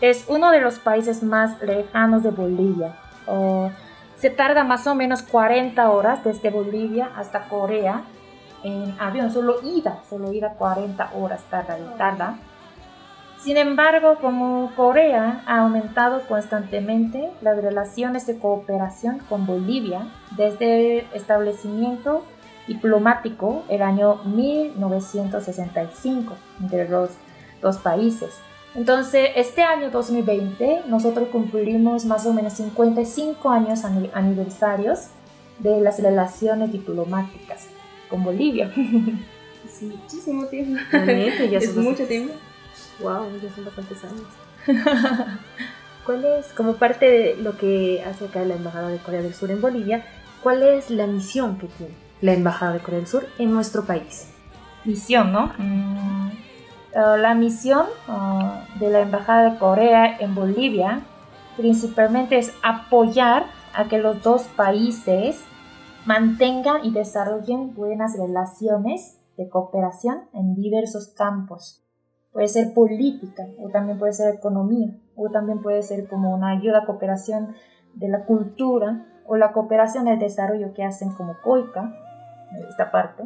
es 0.00 0.24
uno 0.28 0.50
de 0.50 0.60
los 0.60 0.78
países 0.78 1.22
más 1.22 1.60
lejanos 1.62 2.22
de 2.22 2.30
Bolivia. 2.30 2.96
se 4.16 4.30
tarda 4.30 4.64
más 4.64 4.86
o 4.86 4.94
menos 4.94 5.22
40 5.22 5.88
horas 5.88 6.22
desde 6.24 6.50
Bolivia 6.50 7.10
hasta 7.16 7.48
Corea 7.48 8.02
en 8.62 8.94
avión, 8.98 9.32
solo 9.32 9.62
ida, 9.62 10.00
solo 10.08 10.32
ida 10.32 10.50
40 10.54 11.12
horas 11.14 11.42
tarda, 11.48 11.78
tarda. 11.96 12.36
Sin 13.42 13.56
embargo, 13.56 14.18
como 14.20 14.70
Corea 14.76 15.42
ha 15.46 15.60
aumentado 15.60 16.20
constantemente 16.28 17.30
las 17.40 17.56
relaciones 17.56 18.26
de 18.26 18.38
cooperación 18.38 19.20
con 19.30 19.46
Bolivia 19.46 20.08
desde 20.36 20.98
el 20.98 21.06
establecimiento 21.14 22.22
diplomático 22.68 23.64
el 23.70 23.80
año 23.80 24.16
1965 24.24 26.34
entre 26.60 26.86
los 26.86 27.12
dos 27.62 27.78
países. 27.78 28.34
Entonces, 28.74 29.30
este 29.34 29.62
año 29.62 29.90
2020 29.90 30.82
nosotros 30.86 31.28
cumplimos 31.32 32.04
más 32.04 32.26
o 32.26 32.34
menos 32.34 32.52
55 32.52 33.48
años 33.48 33.84
aniversarios 34.12 35.06
de 35.60 35.80
las 35.80 35.98
relaciones 36.02 36.72
diplomáticas 36.72 37.68
con 38.10 38.22
Bolivia. 38.22 38.70
Sí, 39.68 39.86
muchísimo 39.86 40.46
tiempo. 40.46 40.80
ya 40.90 41.58
es 41.58 41.76
mucho 41.76 42.06
tiempo. 42.06 42.32
Wow, 43.02 43.26
ya 43.42 43.54
son 43.54 43.64
bastantes 43.64 44.04
años. 44.04 44.26
¿Cuál 46.04 46.24
es, 46.24 46.52
como 46.52 46.74
parte 46.74 47.08
de 47.08 47.36
lo 47.36 47.56
que 47.56 48.02
hace 48.04 48.26
acá 48.26 48.44
la 48.44 48.54
Embajada 48.54 48.88
de 48.88 48.98
Corea 48.98 49.22
del 49.22 49.34
Sur 49.34 49.50
en 49.50 49.60
Bolivia, 49.60 50.04
cuál 50.42 50.62
es 50.62 50.90
la 50.90 51.06
misión 51.06 51.58
que 51.58 51.68
tiene 51.68 51.94
la 52.20 52.32
Embajada 52.32 52.72
de 52.74 52.80
Corea 52.80 52.98
del 52.98 53.06
Sur 53.06 53.26
en 53.38 53.52
nuestro 53.52 53.84
país? 53.84 54.32
Misión, 54.84 55.32
¿no? 55.32 55.52
Mm, 55.58 56.30
eh, 56.92 57.18
la 57.18 57.34
misión 57.34 57.86
eh, 58.08 58.78
de 58.80 58.90
la 58.90 59.00
Embajada 59.00 59.50
de 59.50 59.58
Corea 59.58 60.16
en 60.18 60.34
Bolivia 60.34 61.02
principalmente 61.56 62.38
es 62.38 62.52
apoyar 62.62 63.46
a 63.74 63.88
que 63.88 63.98
los 63.98 64.22
dos 64.22 64.42
países 64.56 65.44
mantengan 66.06 66.84
y 66.84 66.92
desarrollen 66.92 67.74
buenas 67.74 68.16
relaciones 68.18 69.18
de 69.36 69.48
cooperación 69.48 70.28
en 70.32 70.54
diversos 70.54 71.14
campos. 71.16 71.84
Puede 72.32 72.48
ser 72.48 72.72
política 72.74 73.48
o 73.58 73.68
también 73.70 73.98
puede 73.98 74.12
ser 74.12 74.34
economía 74.34 74.94
o 75.16 75.30
también 75.30 75.60
puede 75.60 75.82
ser 75.82 76.08
como 76.08 76.34
una 76.34 76.50
ayuda 76.50 76.86
cooperación 76.86 77.54
de 77.94 78.08
la 78.08 78.24
cultura 78.24 79.06
o 79.26 79.36
la 79.36 79.52
cooperación 79.52 80.04
del 80.06 80.18
desarrollo 80.18 80.72
que 80.74 80.84
hacen 80.84 81.12
como 81.12 81.36
COICA, 81.42 81.94
esta 82.68 82.90
parte. 82.90 83.24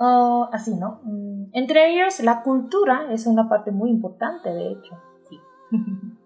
o 0.00 0.48
así, 0.52 0.76
¿no? 0.76 1.00
Mm, 1.02 1.46
entre 1.52 1.92
ellos, 1.92 2.20
la 2.20 2.42
cultura 2.42 3.08
es 3.12 3.26
una 3.26 3.48
parte 3.48 3.72
muy 3.72 3.90
importante, 3.90 4.48
de 4.48 4.72
hecho. 4.72 4.96
Sí. 5.28 5.40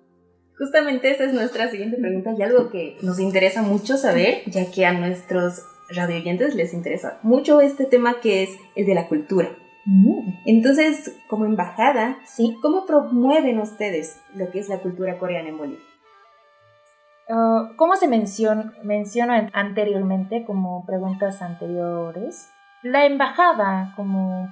Justamente 0.59 1.11
esa 1.11 1.25
es 1.25 1.33
nuestra 1.33 1.71
siguiente 1.71 1.97
pregunta 1.97 2.33
y 2.37 2.43
algo 2.43 2.69
que 2.69 2.99
nos 3.03 3.19
interesa 3.19 3.63
mucho 3.63 3.97
saber, 3.97 4.43
ya 4.47 4.71
que 4.71 4.85
a 4.85 4.93
nuestros 4.93 5.65
radioyentes 5.89 6.55
les 6.55 6.75
interesa 6.75 7.19
mucho 7.23 7.61
este 7.61 7.87
tema 7.87 8.21
que 8.21 8.43
es 8.43 8.51
el 8.77 8.87
de 8.87 8.95
la 8.95 9.09
cultura. 9.09 9.49
Mm. 9.85 10.39
Entonces, 10.47 11.19
como 11.29 11.45
embajada, 11.45 12.19
¿Sí? 12.25 12.57
¿cómo 12.63 12.87
promueven 12.87 13.59
ustedes 13.59 14.21
lo 14.35 14.51
que 14.51 14.61
es 14.61 14.69
la 14.69 14.79
cultura 14.79 15.19
coreana 15.19 15.49
en 15.49 15.59
Bolivia? 15.59 15.85
Uh, 17.29 17.77
como 17.77 17.97
se 17.97 18.09
mencionó, 18.09 18.73
mencionó 18.83 19.33
anteriormente, 19.53 20.45
como 20.45 20.85
preguntas 20.85 21.41
anteriores, 21.41 22.51
la 22.83 23.07
embajada, 23.07 23.93
como 23.97 24.49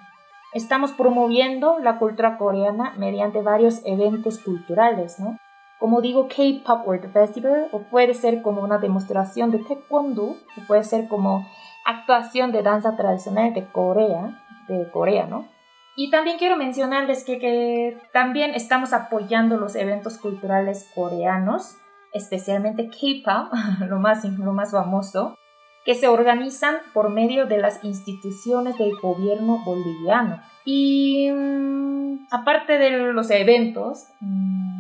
estamos 0.55 0.93
promoviendo 0.93 1.79
la 1.79 1.99
cultura 1.99 2.39
coreana 2.39 2.95
mediante 2.97 3.43
varios 3.43 3.83
eventos 3.85 4.39
culturales, 4.39 5.19
¿no? 5.19 5.37
Como 5.79 6.01
digo, 6.01 6.29
K-Pop 6.29 6.87
World 6.87 7.13
Festival, 7.13 7.69
o 7.73 7.81
puede 7.81 8.15
ser 8.15 8.43
como 8.43 8.63
una 8.63 8.79
demostración 8.79 9.51
de 9.51 9.59
taekwondo, 9.59 10.25
o 10.25 10.67
puede 10.67 10.85
ser 10.85 11.09
como 11.09 11.47
actuación 11.87 12.53
de 12.53 12.63
danza 12.63 12.97
tradicional 12.97 13.55
de 13.55 13.67
Corea, 13.67 14.39
de 14.79 14.91
Corea, 14.91 15.27
¿no? 15.27 15.49
Y 15.97 16.11
también 16.11 16.39
quiero 16.39 16.57
mencionarles 16.57 17.25
que, 17.25 17.39
que 17.39 17.99
también 18.13 18.55
estamos 18.55 18.93
apoyando 18.93 19.57
los 19.59 19.75
eventos 19.75 20.19
culturales 20.19 20.89
coreanos, 20.95 21.77
especialmente 22.13 22.89
K-Pop, 22.89 23.53
lo 23.89 23.99
más, 23.99 24.25
lo 24.25 24.53
más 24.53 24.71
famoso, 24.71 25.37
que 25.85 25.95
se 25.95 26.09
organizan 26.09 26.77
por 26.95 27.11
medio 27.11 27.47
de 27.47 27.59
las 27.59 27.83
instituciones 27.85 28.79
del 28.79 28.97
gobierno 28.97 29.63
boliviano. 29.65 30.41
Y 30.65 31.31
mm, 31.31 32.27
aparte 32.31 32.79
de 32.79 32.91
los 33.13 33.31
eventos, 33.31 34.07
mm, 34.21 34.71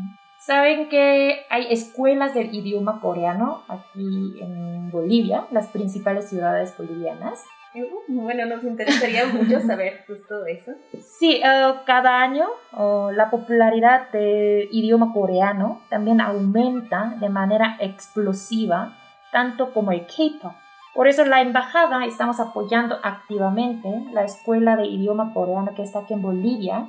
Saben 0.40 0.88
que 0.88 1.44
hay 1.50 1.66
escuelas 1.70 2.32
del 2.32 2.54
idioma 2.54 3.00
coreano 3.00 3.62
aquí 3.68 4.40
en 4.40 4.90
Bolivia, 4.90 5.46
las 5.50 5.68
principales 5.68 6.30
ciudades 6.30 6.74
bolivianas. 6.78 7.44
Bueno, 8.08 8.46
nos 8.46 8.64
interesaría 8.64 9.26
mucho 9.26 9.60
saber 9.66 10.04
justo 10.06 10.44
eso. 10.46 10.72
Sí, 10.98 11.40
eh, 11.44 11.74
cada 11.86 12.20
año 12.20 12.46
la 13.12 13.30
popularidad 13.30 14.10
del 14.10 14.68
idioma 14.72 15.12
coreano 15.12 15.82
también 15.88 16.20
aumenta 16.20 17.16
de 17.20 17.28
manera 17.28 17.76
explosiva, 17.80 18.96
tanto 19.32 19.72
como 19.72 19.92
el 19.92 20.06
K-pop. 20.06 20.52
Por 20.94 21.06
eso 21.06 21.24
la 21.24 21.40
embajada 21.40 22.04
estamos 22.04 22.40
apoyando 22.40 22.98
activamente 23.02 23.88
la 24.12 24.24
escuela 24.24 24.76
de 24.76 24.86
idioma 24.86 25.32
coreano 25.32 25.72
que 25.74 25.82
está 25.82 26.00
aquí 26.00 26.14
en 26.14 26.22
Bolivia 26.22 26.88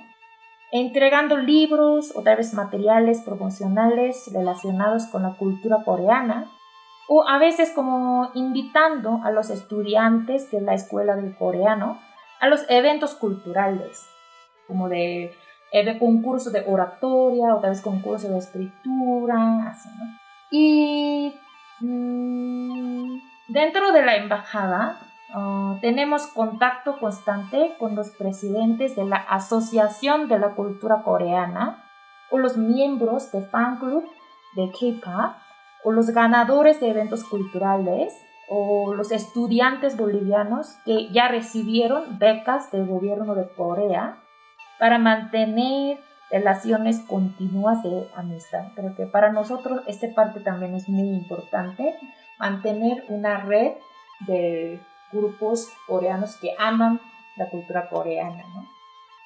entregando 0.71 1.37
libros 1.37 2.13
o 2.15 2.23
tal 2.23 2.37
vez 2.37 2.53
materiales 2.53 3.21
promocionales 3.21 4.31
relacionados 4.33 5.05
con 5.07 5.23
la 5.23 5.33
cultura 5.35 5.83
coreana, 5.83 6.49
o 7.07 7.27
a 7.27 7.37
veces 7.37 7.71
como 7.71 8.31
invitando 8.33 9.21
a 9.23 9.31
los 9.31 9.49
estudiantes 9.49 10.51
de 10.51 10.61
la 10.61 10.73
escuela 10.73 11.15
del 11.15 11.35
coreano 11.35 11.99
a 12.39 12.47
los 12.47 12.65
eventos 12.69 13.13
culturales, 13.13 14.07
como 14.67 14.89
de, 14.89 15.35
de 15.71 15.99
concurso 15.99 16.49
de 16.49 16.63
oratoria 16.67 17.55
o 17.55 17.59
tal 17.59 17.71
vez 17.71 17.81
concurso 17.81 18.29
de 18.29 18.39
escritura, 18.39 19.69
así. 19.69 19.89
Y 20.51 21.33
mm, 21.81 23.19
dentro 23.49 23.91
de 23.91 24.03
la 24.03 24.15
embajada 24.15 24.99
Ah, 25.33 25.77
tenemos 25.79 26.27
contacto 26.27 26.99
constante 26.99 27.75
con 27.79 27.95
los 27.95 28.09
presidentes 28.09 28.97
de 28.97 29.05
la 29.05 29.15
Asociación 29.15 30.27
de 30.27 30.37
la 30.37 30.55
Cultura 30.55 31.03
Coreana 31.03 31.85
o 32.31 32.37
los 32.37 32.57
miembros 32.57 33.31
de 33.31 33.41
fan 33.41 33.77
club 33.79 34.03
de 34.55 34.69
K-pop 34.71 35.35
o 35.83 35.91
los 35.91 36.11
ganadores 36.11 36.79
de 36.79 36.89
eventos 36.89 37.23
culturales 37.23 38.13
o 38.49 38.93
los 38.93 39.11
estudiantes 39.11 39.95
bolivianos 39.95 40.75
que 40.85 41.09
ya 41.11 41.27
recibieron 41.29 42.19
becas 42.19 42.71
del 42.71 42.85
gobierno 42.85 43.33
de 43.35 43.47
Corea 43.55 44.17
para 44.77 44.97
mantener 44.97 45.99
relaciones 46.29 46.99
continuas 47.07 47.83
de 47.83 48.09
amistad. 48.15 48.73
Creo 48.75 48.95
que 48.95 49.05
para 49.05 49.31
nosotros 49.31 49.81
esta 49.87 50.07
parte 50.15 50.39
también 50.39 50.75
es 50.75 50.89
muy 50.89 51.09
importante, 51.09 51.95
mantener 52.39 53.05
una 53.09 53.37
red 53.37 53.73
de 54.27 54.79
grupos 55.11 55.69
coreanos 55.87 56.35
que 56.37 56.53
aman 56.57 56.99
la 57.37 57.49
cultura 57.49 57.89
coreana, 57.89 58.43
¿no? 58.53 58.67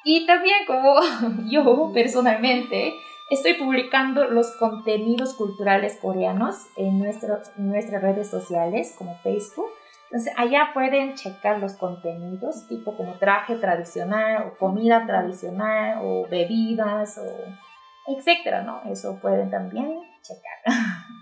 Y 0.03 0.25
también 0.27 0.65
como 0.67 0.95
yo 1.49 1.91
personalmente 1.93 2.93
estoy 3.29 3.55
publicando 3.55 4.25
los 4.25 4.51
contenidos 4.57 5.33
culturales 5.33 5.97
coreanos 6.01 6.67
en, 6.77 6.99
nuestras 6.99 8.01
redes 8.01 8.29
sociales 8.29 8.93
como 8.97 9.17
Facebook. 9.19 9.69
Entonces 10.05 10.33
allá 10.37 10.69
pueden 10.73 11.15
checar 11.15 11.59
los 11.59 11.73
contenidos 11.73 12.67
tipo 12.67 12.95
como 12.95 13.13
traje 13.15 13.55
tradicional 13.55 14.43
o 14.47 14.57
comida 14.57 15.05
tradicional 15.05 15.99
o 16.03 16.27
bebidas 16.29 17.17
o 17.17 18.13
etcétera, 18.15 18.61
¿no? 18.61 18.81
Eso 18.91 19.19
pueden 19.21 19.49
también 19.49 19.99
checar. 20.21 20.63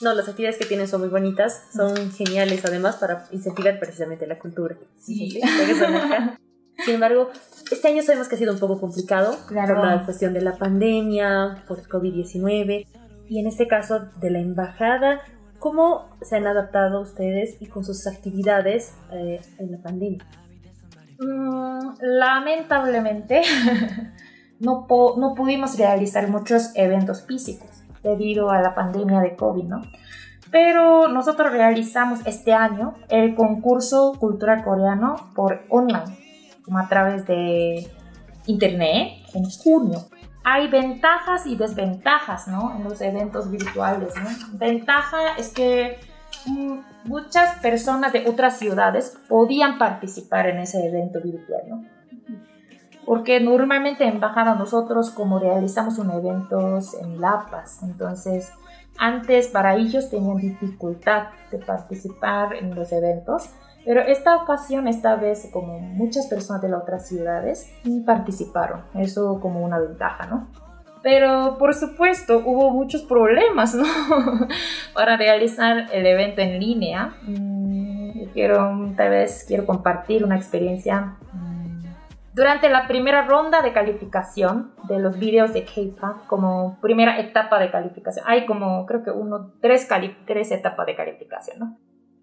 No, 0.00 0.14
las 0.14 0.28
actividades 0.28 0.58
que 0.58 0.64
tienen 0.64 0.86
son 0.86 1.00
muy 1.00 1.10
bonitas, 1.10 1.70
son 1.74 2.12
geniales 2.12 2.64
además 2.64 2.94
para 2.98 3.26
incentivar 3.32 3.80
precisamente 3.80 4.28
la 4.28 4.38
cultura. 4.38 4.76
Sí. 4.96 5.40
Sin 6.88 6.94
embargo, 6.94 7.28
este 7.70 7.88
año 7.88 8.02
sabemos 8.02 8.28
que 8.28 8.36
ha 8.36 8.38
sido 8.38 8.54
un 8.54 8.58
poco 8.58 8.80
complicado 8.80 9.36
claro. 9.46 9.74
por 9.74 9.84
la 9.84 10.04
cuestión 10.06 10.32
de 10.32 10.40
la 10.40 10.56
pandemia, 10.56 11.62
por 11.68 11.80
el 11.80 11.86
COVID-19 11.86 12.86
y 13.28 13.38
en 13.38 13.46
este 13.46 13.68
caso 13.68 14.06
de 14.18 14.30
la 14.30 14.38
embajada. 14.38 15.20
¿Cómo 15.58 16.08
se 16.22 16.36
han 16.36 16.46
adaptado 16.46 17.02
ustedes 17.02 17.60
y 17.60 17.66
con 17.66 17.84
sus 17.84 18.06
actividades 18.06 18.94
eh, 19.12 19.38
en 19.58 19.72
la 19.72 19.82
pandemia? 19.82 20.24
Mm, 21.18 21.96
lamentablemente 22.00 23.42
no, 24.58 24.86
no 25.18 25.34
pudimos 25.34 25.76
realizar 25.76 26.26
muchos 26.28 26.70
eventos 26.74 27.20
físicos 27.26 27.68
debido 28.02 28.50
a 28.50 28.62
la 28.62 28.74
pandemia 28.74 29.20
de 29.20 29.36
COVID, 29.36 29.64
¿no? 29.64 29.82
Pero 30.50 31.08
nosotros 31.08 31.52
realizamos 31.52 32.20
este 32.24 32.54
año 32.54 32.94
el 33.10 33.34
concurso 33.34 34.14
Cultura 34.18 34.64
Coreano 34.64 35.32
por 35.34 35.66
online, 35.68 36.16
a 36.76 36.88
través 36.88 37.26
de 37.26 37.90
internet, 38.46 39.24
en 39.34 39.44
junio. 39.50 40.08
Hay 40.44 40.68
ventajas 40.68 41.46
y 41.46 41.56
desventajas, 41.56 42.48
¿no? 42.48 42.74
En 42.74 42.84
los 42.84 43.00
eventos 43.00 43.50
virtuales, 43.50 44.14
¿no? 44.16 44.58
Ventaja 44.58 45.36
es 45.36 45.48
que 45.48 45.98
mm, 46.46 46.78
muchas 47.04 47.58
personas 47.60 48.12
de 48.12 48.28
otras 48.28 48.58
ciudades 48.58 49.18
podían 49.28 49.78
participar 49.78 50.48
en 50.48 50.58
ese 50.58 50.86
evento 50.86 51.20
virtual, 51.22 51.62
¿no? 51.68 51.98
porque 53.08 53.40
normalmente 53.40 54.04
en 54.04 54.16
Embajada 54.16 54.54
nosotros 54.54 55.10
como 55.10 55.38
realizamos 55.38 55.96
un 55.96 56.10
eventos 56.10 56.92
en 56.92 57.18
La 57.22 57.46
Paz, 57.50 57.82
entonces 57.82 58.52
antes 58.98 59.48
para 59.48 59.76
ellos 59.76 60.10
tenían 60.10 60.36
dificultad 60.36 61.28
de 61.50 61.56
participar 61.56 62.54
en 62.54 62.74
los 62.74 62.92
eventos, 62.92 63.48
pero 63.88 64.02
esta 64.02 64.36
ocasión, 64.36 64.86
esta 64.86 65.16
vez, 65.16 65.48
como 65.50 65.80
muchas 65.80 66.26
personas 66.26 66.60
de 66.60 66.68
las 66.68 66.82
otras 66.82 67.08
ciudades 67.08 67.72
participaron, 68.04 68.82
eso 68.92 69.40
como 69.40 69.64
una 69.64 69.78
ventaja, 69.78 70.26
¿no? 70.26 70.48
Pero 71.02 71.56
por 71.58 71.72
supuesto 71.72 72.42
hubo 72.44 72.68
muchos 72.68 73.00
problemas 73.00 73.74
¿no? 73.74 73.84
para 74.94 75.16
realizar 75.16 75.86
el 75.90 76.04
evento 76.04 76.42
en 76.42 76.60
línea. 76.60 77.14
Mm, 77.22 78.24
quiero, 78.34 78.92
tal 78.94 79.08
vez 79.08 79.46
quiero 79.48 79.64
compartir 79.64 80.22
una 80.22 80.36
experiencia. 80.36 81.16
Mm, 81.32 81.80
durante 82.34 82.68
la 82.68 82.86
primera 82.88 83.22
ronda 83.22 83.62
de 83.62 83.72
calificación 83.72 84.74
de 84.86 84.98
los 84.98 85.18
videos 85.18 85.54
de 85.54 85.64
K-pop, 85.64 86.26
como 86.26 86.78
primera 86.82 87.18
etapa 87.18 87.58
de 87.58 87.70
calificación, 87.70 88.26
hay 88.28 88.44
como 88.44 88.84
creo 88.84 89.02
que 89.02 89.12
uno, 89.12 89.54
tres, 89.62 89.88
tres 90.26 90.50
etapas 90.52 90.84
de 90.84 90.94
calificación, 90.94 91.58
¿no? 91.58 91.78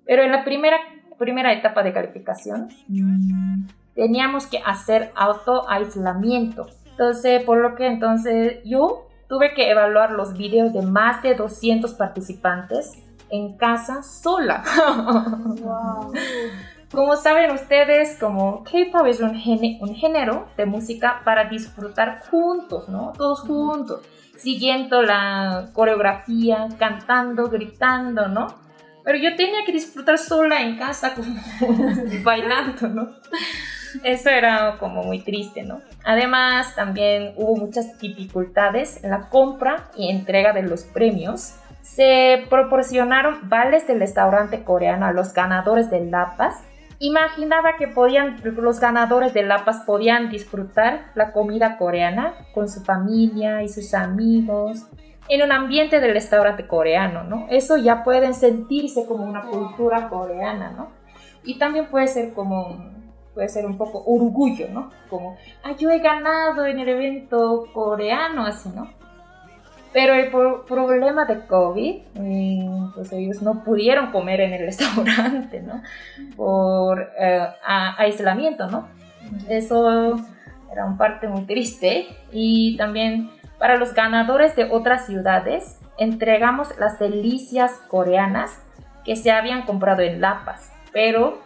Pero 0.06 0.22
en 0.22 0.32
la 0.32 0.44
primera, 0.44 0.78
primera 1.18 1.54
etapa 1.54 1.84
de 1.84 1.94
calificación 1.94 2.70
mm, 2.88 3.68
teníamos 3.94 4.48
que 4.48 4.60
hacer 4.66 5.12
auto 5.16 5.70
aislamiento 5.70 6.68
entonces, 6.98 7.44
por 7.44 7.58
lo 7.58 7.76
que 7.76 7.88
entonces 7.88 8.60
yo 8.64 9.10
tuve 9.28 9.54
que 9.54 9.70
evaluar 9.70 10.12
los 10.12 10.38
videos 10.38 10.72
de 10.72 10.82
más 10.82 11.22
de 11.22 11.36
200 11.36 11.94
participantes 11.94 12.94
en 13.30 13.58
casa 13.58 14.02
sola. 14.02 14.64
Como 16.94 17.18
saben 17.18 17.52
ustedes, 17.52 18.18
como 18.18 18.64
K-pop 18.64 19.08
es 19.08 19.20
un, 19.20 19.32
un, 19.82 19.96
género 19.96 20.48
de 20.56 20.66
música 20.66 21.22
para 21.26 21.50
disfrutar 21.50 22.22
juntos, 22.30 22.88
¿no? 22.88 23.12
Todos 23.18 23.42
juntos, 23.42 24.02
siguiendo 24.38 25.02
la 25.02 25.72
coreografía, 25.74 26.70
cantando, 26.80 27.50
gritando, 27.50 28.30
¿no? 28.30 28.48
Pero 29.06 29.20
yo 29.20 29.36
tenía 29.36 29.64
que 29.64 29.72
disfrutar 29.72 30.18
sola 30.18 30.62
en 30.62 30.78
casa, 30.78 31.14
como 31.14 31.40
bailando, 32.24 32.90
¿no? 32.90 33.10
Eso 34.04 34.30
era 34.30 34.78
como 34.80 35.04
muy 35.04 35.20
triste, 35.20 35.64
¿no? 35.64 35.82
Además, 36.04 36.76
también 36.76 37.34
hubo 37.38 37.56
muchas 37.56 37.98
dificultades 38.00 39.04
en 39.04 39.12
la 39.12 39.30
compra 39.30 39.90
y 39.96 40.10
entrega 40.10 40.54
de 40.54 40.64
los 40.64 40.84
premios. 40.84 41.54
Se 41.82 42.46
proporcionaron 42.50 43.48
vales 43.48 43.88
del 43.88 44.00
restaurante 44.00 44.64
coreano 44.64 45.06
a 45.06 45.14
los 45.14 45.34
ganadores 45.34 45.92
de 45.92 46.04
Lapas. 46.04 46.56
Imaginaba 46.98 47.78
que 47.78 47.88
podían, 47.88 48.42
los 48.44 48.80
ganadores 48.80 49.36
de 49.36 49.44
Lapas 49.44 49.82
podían 49.86 50.30
disfrutar 50.30 51.12
la 51.14 51.32
comida 51.32 51.78
coreana 51.78 52.34
con 52.56 52.68
su 52.70 52.84
familia 52.84 53.62
y 53.62 53.70
sus 53.70 53.94
amigos 53.94 54.88
en 55.28 55.42
un 55.42 55.52
ambiente 55.52 56.00
del 56.00 56.14
restaurante 56.14 56.68
coreano, 56.68 57.24
¿no? 57.24 57.48
Eso 57.50 57.78
ya 57.78 58.04
pueden 58.04 58.34
sentirse 58.34 59.06
como 59.06 59.26
una 59.26 59.44
cultura 59.44 60.10
coreana, 60.10 60.72
¿no? 60.72 60.90
Y 61.44 61.58
también 61.58 61.88
puede 61.88 62.08
ser 62.08 62.34
como 62.34 62.96
puede 63.36 63.50
ser 63.50 63.66
un 63.66 63.78
poco 63.78 64.02
orgullo, 64.06 64.70
¿no? 64.70 64.90
Como, 65.10 65.36
ah, 65.62 65.74
yo 65.78 65.92
he 65.92 66.00
ganado 66.00 66.66
en 66.66 66.80
el 66.80 66.88
evento 66.88 67.68
coreano, 67.74 68.46
así, 68.46 68.70
¿no? 68.74 68.90
Pero 69.92 70.14
el 70.14 70.30
problema 70.30 71.26
de 71.26 71.46
COVID, 71.46 71.96
eh, 72.16 72.70
pues 72.96 73.12
ellos 73.12 73.42
no 73.42 73.64
pudieron 73.64 74.12
comer 74.12 74.42
en 74.42 74.54
el 74.54 74.60
restaurante, 74.66 75.62
¿no? 75.62 75.82
Por 76.36 77.12
eh, 77.20 77.48
aislamiento, 77.98 78.68
¿no? 78.68 78.88
Eso 79.50 80.16
era 80.72 80.86
un 80.86 80.98
parte 80.98 81.28
muy 81.28 81.44
triste. 81.44 82.08
Y 82.32 82.76
también 82.78 83.30
para 83.66 83.78
los 83.78 83.96
ganadores 83.96 84.56
de 84.56 84.66
otras 84.66 85.08
ciudades, 85.08 85.80
entregamos 85.98 86.78
las 86.78 87.00
delicias 87.00 87.72
coreanas 87.88 88.64
que 89.04 89.16
se 89.16 89.32
habían 89.32 89.64
comprado 89.64 90.04
en 90.04 90.22
La 90.22 90.44
Paz, 90.46 90.72
pero 90.94 91.40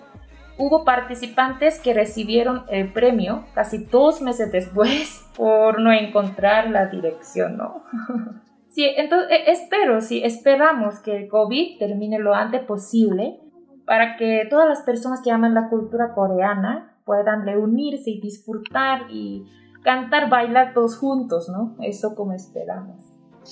hubo 0.57 0.83
participantes 0.83 1.79
que 1.79 1.93
recibieron 1.93 2.65
el 2.67 2.91
premio 2.91 3.45
casi 3.55 3.85
dos 3.85 4.21
meses 4.21 4.51
después 4.51 5.25
por 5.37 5.79
no 5.79 5.93
encontrar 5.93 6.69
la 6.69 6.87
dirección, 6.87 7.55
¿no? 7.55 7.85
sí, 8.67 8.83
entonces 8.97 9.29
e, 9.31 9.51
espero, 9.51 10.01
sí, 10.01 10.21
esperamos 10.21 10.99
que 10.99 11.15
el 11.15 11.29
COVID 11.29 11.79
termine 11.79 12.19
lo 12.19 12.35
antes 12.35 12.65
posible 12.65 13.39
para 13.85 14.17
que 14.17 14.45
todas 14.49 14.67
las 14.67 14.81
personas 14.81 15.21
que 15.23 15.31
aman 15.31 15.53
la 15.53 15.69
cultura 15.69 16.13
coreana 16.13 16.97
puedan 17.05 17.45
reunirse 17.45 18.09
y 18.09 18.19
disfrutar 18.19 19.09
y 19.09 19.45
cantar, 19.83 20.29
bailar 20.29 20.73
todos 20.73 20.97
juntos, 20.97 21.49
¿no? 21.49 21.75
Eso 21.81 22.15
como 22.15 22.33
esperamos. 22.33 23.01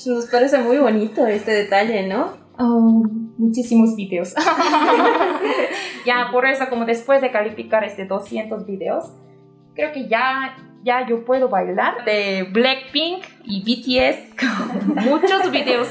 Nos 0.05 0.25
parece 0.27 0.59
muy 0.59 0.77
bonito 0.77 1.25
este 1.25 1.51
detalle, 1.51 2.07
¿no? 2.07 2.33
Oh, 2.59 3.03
muchísimos 3.37 3.95
videos. 3.95 4.33
ya 6.05 6.29
por 6.31 6.45
eso, 6.45 6.65
como 6.69 6.85
después 6.85 7.21
de 7.21 7.31
calificar 7.31 7.83
este 7.83 8.05
200 8.05 8.65
videos, 8.65 9.11
creo 9.75 9.91
que 9.91 10.07
ya, 10.07 10.55
ya 10.83 11.07
yo 11.07 11.23
puedo 11.23 11.49
bailar 11.49 12.03
de 12.05 12.47
Blackpink 12.51 13.23
y 13.43 13.61
BTS. 13.61 14.35
Muchos 15.05 15.51
videos, 15.51 15.89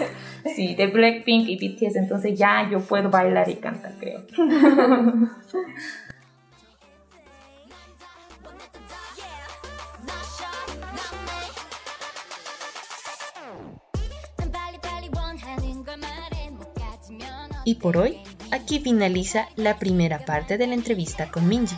sí, 0.54 0.74
de 0.74 0.88
Blackpink 0.88 1.48
y 1.48 1.56
BTS. 1.56 1.96
Entonces 1.96 2.38
ya 2.38 2.68
yo 2.70 2.80
puedo 2.80 3.10
bailar 3.10 3.48
y 3.48 3.56
cantar, 3.56 3.94
creo. 3.98 4.22
Y 17.66 17.74
por 17.74 17.96
hoy, 17.96 18.18
aquí 18.52 18.78
finaliza 18.78 19.48
la 19.56 19.76
primera 19.76 20.24
parte 20.24 20.56
de 20.56 20.68
la 20.68 20.74
entrevista 20.74 21.32
con 21.32 21.48
Minji. 21.48 21.74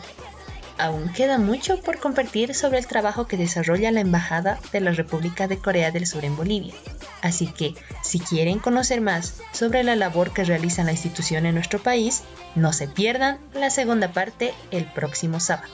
Aún 0.76 1.10
queda 1.14 1.38
mucho 1.38 1.80
por 1.80 1.98
compartir 1.98 2.54
sobre 2.54 2.76
el 2.76 2.86
trabajo 2.86 3.26
que 3.26 3.38
desarrolla 3.38 3.90
la 3.90 4.00
Embajada 4.00 4.60
de 4.70 4.82
la 4.82 4.92
República 4.92 5.48
de 5.48 5.56
Corea 5.56 5.90
del 5.90 6.06
Sur 6.06 6.26
en 6.26 6.36
Bolivia. 6.36 6.74
Así 7.22 7.46
que, 7.46 7.74
si 8.02 8.20
quieren 8.20 8.58
conocer 8.58 9.00
más 9.00 9.40
sobre 9.52 9.82
la 9.82 9.96
labor 9.96 10.34
que 10.34 10.44
realiza 10.44 10.84
la 10.84 10.92
institución 10.92 11.46
en 11.46 11.54
nuestro 11.54 11.78
país, 11.78 12.22
no 12.54 12.74
se 12.74 12.86
pierdan 12.86 13.38
la 13.54 13.70
segunda 13.70 14.12
parte 14.12 14.52
el 14.70 14.84
próximo 14.84 15.40
sábado. 15.40 15.72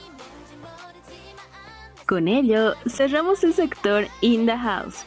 Con 2.07 2.29
ello, 2.29 2.77
cerramos 2.89 3.43
el 3.43 3.53
sector 3.53 4.07
In 4.21 4.47
the 4.47 4.57
House 4.57 5.05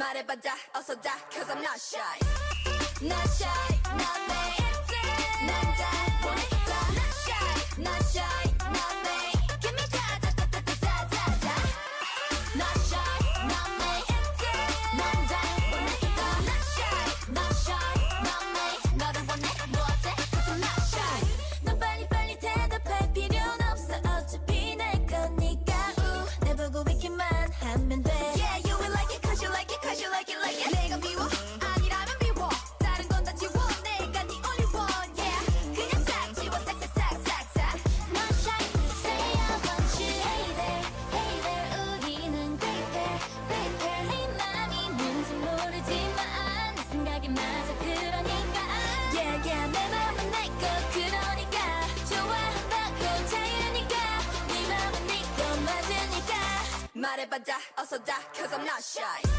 말해봐자 0.00 0.54
어서 0.74 0.94
다 1.00 1.16
cause 1.30 1.50
I'm 1.52 1.62
not 1.62 1.78
shy 1.80 2.18
not 3.02 3.28
shy 3.32 3.80
not 3.96 4.20
me 4.28 4.69
shy. 58.81 59.30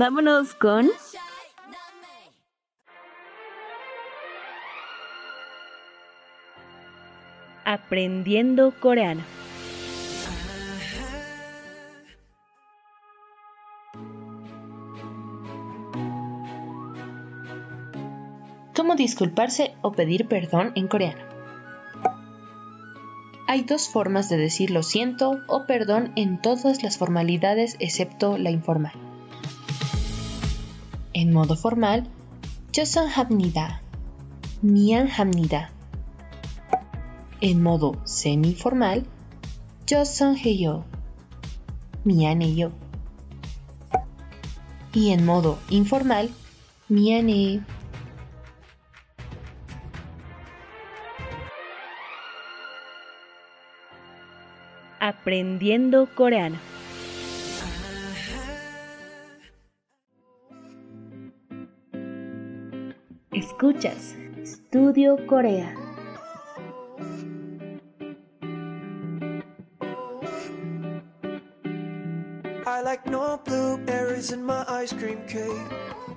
Vámonos 0.00 0.54
con 0.54 0.88
Aprendiendo 7.66 8.72
Coreano. 8.80 9.22
¿Cómo 18.74 18.94
disculparse 18.94 19.74
o 19.82 19.92
pedir 19.92 20.28
perdón 20.28 20.72
en 20.76 20.88
coreano? 20.88 21.20
Hay 23.46 23.64
dos 23.64 23.90
formas 23.90 24.30
de 24.30 24.38
decir 24.38 24.70
lo 24.70 24.82
siento 24.82 25.40
o 25.46 25.66
perdón 25.66 26.12
en 26.16 26.40
todas 26.40 26.82
las 26.82 26.96
formalidades 26.96 27.76
excepto 27.80 28.38
la 28.38 28.50
informal. 28.50 29.09
En 31.12 31.32
modo 31.32 31.56
formal, 31.56 32.08
Joseon-habnida, 32.72 33.82
Mian 34.62 35.08
Hamnida. 35.10 35.72
En 37.40 37.62
modo 37.62 38.00
semiformal, 38.04 39.04
Joseon-heyo, 39.88 40.84
Mian-heyo. 42.04 42.70
Y 44.92 45.10
en 45.10 45.24
modo 45.24 45.58
informal, 45.68 46.30
mian. 46.88 47.66
Aprendiendo 55.00 56.08
coreano. 56.14 56.69
Escuchas 63.80 64.14
Estudio 64.36 65.26
Corea. 65.26 65.74
I 72.66 72.82
like 72.82 73.06
no 73.06 73.40
blueberries 73.44 74.32
in 74.32 74.44
my 74.44 74.64
ice 74.68 74.92
cream 74.92 75.22
cake. 75.26 75.50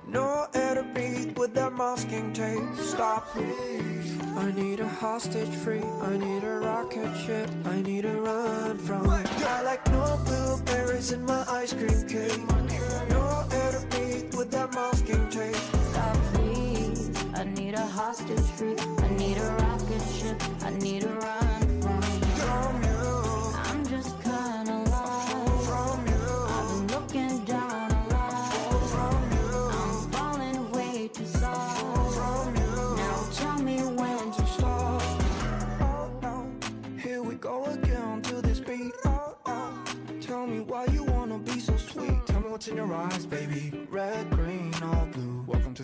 No 0.08 0.48
air 0.54 0.76
to 0.76 0.84
breathe 0.94 1.38
with 1.38 1.54
that 1.56 1.74
masking 1.74 2.34
tape. 2.34 2.60
Stop, 2.76 3.28
please. 3.30 4.20
I 4.36 4.52
need 4.52 4.80
a 4.82 4.88
hostage 4.88 5.56
free. 5.64 5.84
I 6.02 6.18
need 6.18 6.44
a 6.44 6.60
rocket 6.60 7.16
ship. 7.26 7.50
I 7.66 7.82
need 7.82 8.02
to 8.02 8.20
run 8.20 8.78
from. 8.78 9.10
I 9.10 9.62
like 9.62 9.90
no 9.90 10.20
blueberries 10.26 11.12
in 11.14 11.26
my 11.26 11.46
ice 11.48 11.72
cream 11.74 12.08
cake. 12.08 12.42
No 13.10 13.46
air 13.52 13.72
to 13.72 13.88
breathe 13.90 14.36
with 14.36 14.52
that 14.52 14.74
masking 14.74 15.30
tape. 15.30 15.93
A 17.84 17.88
hostage 17.88 18.40
free. 18.58 18.76
I 18.80 19.10
need 19.18 19.38
a 19.38 19.50
rocket 19.60 20.02
ship. 20.18 20.42
I 20.64 20.70
need 20.86 21.02
to 21.02 21.10
run 21.10 21.82
from. 21.82 22.02
From 22.44 22.74
you, 22.88 23.04
I'm 23.68 23.86
just 23.88 24.12
kinda 24.24 24.78
lost. 24.94 25.68
from 25.68 25.98
you, 26.12 26.26
I've 26.56 26.68
been 26.70 26.88
looking 26.96 27.36
down 27.44 27.92
a 27.92 28.04
lot. 28.14 28.54
from 28.94 29.22
you, 29.38 29.50
I'm 29.80 30.12
falling 30.16 30.72
way 30.72 31.10
too 31.10 31.26
soft. 31.26 32.16
from 32.16 32.56
you. 32.62 32.76
Now 33.04 33.18
tell 33.40 33.60
me 33.70 33.78
when 34.00 34.32
to 34.38 34.46
stop. 34.56 35.02
Oh, 35.82 36.10
oh, 36.24 36.46
here 37.06 37.22
we 37.22 37.36
go 37.36 37.66
again 37.66 38.22
to 38.30 38.36
this 38.42 38.60
beat. 38.62 38.94
Oh, 39.06 39.36
oh, 39.46 39.84
tell 40.22 40.48
me 40.48 40.60
why 40.62 40.86
you 40.86 41.04
wanna 41.04 41.38
be 41.40 41.60
so 41.60 41.76
sweet. 41.76 42.20
Tell 42.28 42.40
me 42.40 42.50
what's 42.50 42.68
in 42.70 42.78
your 42.78 42.94
eyes, 42.94 43.26
baby. 43.26 43.64
Red, 43.90 44.30
green, 44.32 44.43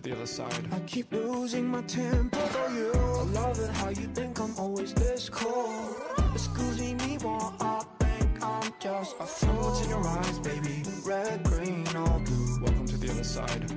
the 0.10 0.16
other 0.16 0.26
side. 0.26 0.68
I 0.72 0.80
keep 0.82 1.12
losing 1.12 1.68
my 1.68 1.82
temper 1.84 2.38
for 2.38 2.72
you. 2.74 2.92
I 2.94 3.24
love 3.42 3.60
it 3.60 3.70
how 3.72 3.90
you 3.90 4.08
think 4.14 4.40
I'm 4.40 4.56
always 4.58 4.94
this 4.94 5.30
cold. 5.30 5.96
Excusing 6.34 6.98
me 6.98 7.18
while 7.18 7.56
I 7.60 7.84
think 8.00 8.44
I'm 8.44 8.74
just 8.80 9.16
a 9.20 9.26
fool. 9.26 9.54
What's 9.54 9.84
in 9.84 9.90
your 9.90 10.08
eyes, 10.08 10.40
baby? 10.40 10.84
Red, 11.06 11.44
green, 11.44 11.88
all 11.96 12.20
blue. 12.20 12.60
Welcome 12.62 12.88
to 12.88 12.98
the 12.98 13.12
other 13.12 13.24
side. 13.24 13.72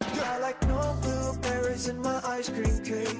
I 0.00 0.38
like 0.38 0.62
no 0.66 0.96
blueberries 1.02 1.88
in 1.88 2.00
my 2.00 2.20
ice 2.24 2.48
cream 2.48 2.78
cake. 2.82 3.18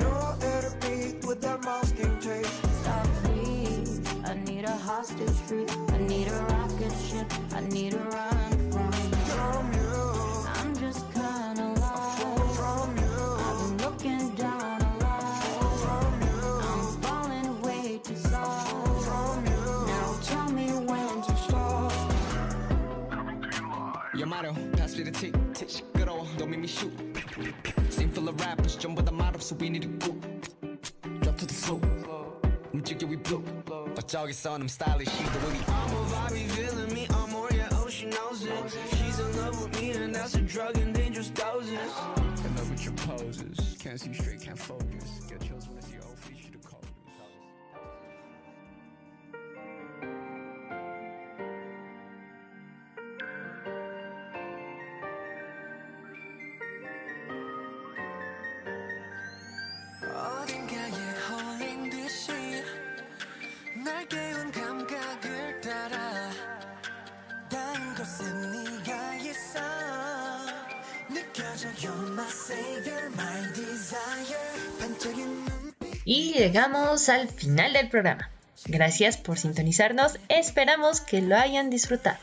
No 0.00 0.36
air 0.42 0.62
to 0.62 0.76
breathe 0.80 1.24
with 1.24 1.40
that 1.42 1.64
masking 1.64 2.18
tape. 2.20 2.46
Stop, 2.82 3.06
please. 3.24 4.00
I 4.24 4.34
need 4.34 4.64
a 4.64 4.76
hostage 4.76 5.38
free. 5.46 5.66
I 5.88 5.98
need 5.98 6.28
a 6.28 6.40
rocket 6.50 6.92
ship. 7.08 7.26
I 7.52 7.60
need 7.62 7.92
to 7.92 7.98
run 7.98 8.23
연마려 25.03 25.03
pass 25.03 25.03
me 25.03 25.03
the 25.03 25.11
tick 25.11 25.33
tick 25.53 25.69
시끄러워 25.69 26.25
don't 26.37 26.49
make 26.49 26.59
me 26.59 26.67
shoot 26.67 26.93
Scene 27.89 28.09
full 28.09 28.29
of 28.29 28.39
rappers 28.43 28.77
전부 28.77 29.03
다 29.03 29.11
말없어 29.11 29.55
we 29.59 29.69
need 29.69 29.81
to 29.81 29.89
go 29.99 30.15
Drop 31.21 31.37
to 31.37 31.45
the 31.45 31.53
floor 31.53 31.81
움직여 32.73 33.07
we 33.07 33.17
blow 33.17 33.43
어쩌겠어 33.97 34.55
I'm 34.55 34.67
stylish 34.67 35.09
she 35.09 35.23
the 35.23 35.39
way 35.45 35.53
we 35.53 35.59
I'm 35.67 35.91
a 35.91 36.05
vibe, 36.07 36.35
he 36.35 36.47
feeling 36.47 36.93
me. 36.93 37.07
I'm 37.09 37.31
more, 37.31 37.49
yeah, 37.51 37.69
oh, 37.73 37.89
she 37.89 38.05
knows 38.05 38.43
it. 38.43 38.51
She's 38.97 39.19
in 39.19 39.37
love 39.37 39.61
with 39.61 39.81
me, 39.81 39.91
and 39.91 40.13
that's 40.13 40.35
a 40.35 40.41
drug 40.41 40.77
and 40.77 40.93
dangerous 40.93 41.29
doses. 41.29 41.91
In 42.45 42.55
love 42.55 42.69
with 42.71 42.83
your 42.85 42.93
poses. 42.93 43.77
Can't 43.79 43.99
see 43.99 44.13
straight, 44.13 44.41
can't 44.41 44.57
focus. 44.57 44.92
Y 76.04 76.32
llegamos 76.34 77.08
al 77.08 77.28
final 77.28 77.72
del 77.72 77.88
programa. 77.88 78.30
Gracias 78.66 79.16
por 79.16 79.38
sintonizarnos, 79.38 80.18
esperamos 80.28 81.00
que 81.00 81.20
lo 81.20 81.36
hayan 81.36 81.70
disfrutado. 81.70 82.18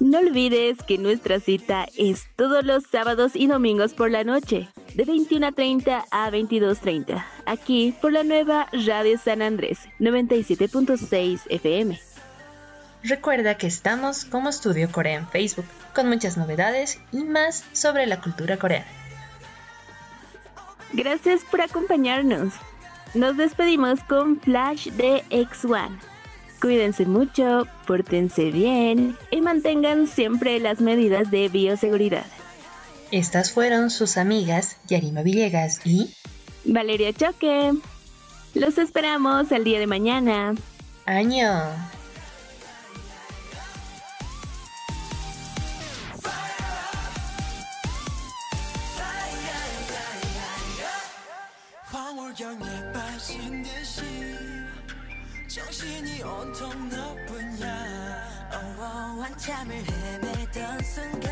No 0.00 0.18
olvides 0.18 0.78
que 0.86 0.96
nuestra 0.96 1.40
cita 1.40 1.86
es 1.96 2.28
todos 2.36 2.64
los 2.64 2.84
sábados 2.84 3.32
y 3.34 3.48
domingos 3.48 3.94
por 3.94 4.10
la 4.10 4.22
noche, 4.22 4.68
de 4.94 5.04
21.30 5.04 6.04
a 6.10 6.30
22.30, 6.30 7.24
aquí 7.46 7.94
por 8.00 8.12
la 8.12 8.22
nueva 8.22 8.68
Radio 8.72 9.18
San 9.18 9.42
Andrés 9.42 9.80
97.6 9.98 11.40
FM. 11.48 11.98
Recuerda 13.02 13.56
que 13.56 13.66
estamos 13.66 14.24
como 14.24 14.48
Estudio 14.48 14.90
Corea 14.90 15.18
en 15.18 15.28
Facebook, 15.28 15.66
con 15.94 16.08
muchas 16.08 16.36
novedades 16.36 17.00
y 17.12 17.24
más 17.24 17.64
sobre 17.72 18.06
la 18.06 18.20
cultura 18.20 18.56
coreana. 18.56 18.86
Gracias 20.92 21.42
por 21.50 21.60
acompañarnos. 21.60 22.52
Nos 23.14 23.36
despedimos 23.36 24.00
con 24.04 24.38
Flash 24.40 24.88
de 24.90 25.24
X1. 25.30 25.98
Cuídense 26.60 27.06
mucho, 27.06 27.66
pórtense 27.86 28.50
bien 28.50 29.16
y 29.30 29.40
mantengan 29.40 30.06
siempre 30.06 30.58
las 30.58 30.80
medidas 30.80 31.30
de 31.30 31.48
bioseguridad. 31.48 32.26
Estas 33.10 33.52
fueron 33.52 33.90
sus 33.90 34.18
amigas 34.18 34.76
Yarima 34.86 35.22
Villegas 35.22 35.80
y 35.84 36.14
Valeria 36.64 37.12
Choque. 37.12 37.72
Los 38.54 38.76
esperamos 38.76 39.50
el 39.52 39.64
día 39.64 39.78
de 39.78 39.86
mañana. 39.86 40.54
Año. 41.06 41.97
온통 56.57 56.89
너뿐이야 56.89 57.67
oh, 58.53 58.81
oh, 58.81 59.21
한참을 59.23 59.75
헤매던 59.75 60.83
순간 60.83 61.31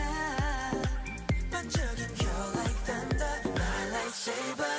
반짝인 1.50 2.08
You're 2.22 2.48
like 2.56 2.78
thunder 2.86 3.36
my 3.46 3.84
lightsaber 3.90 4.76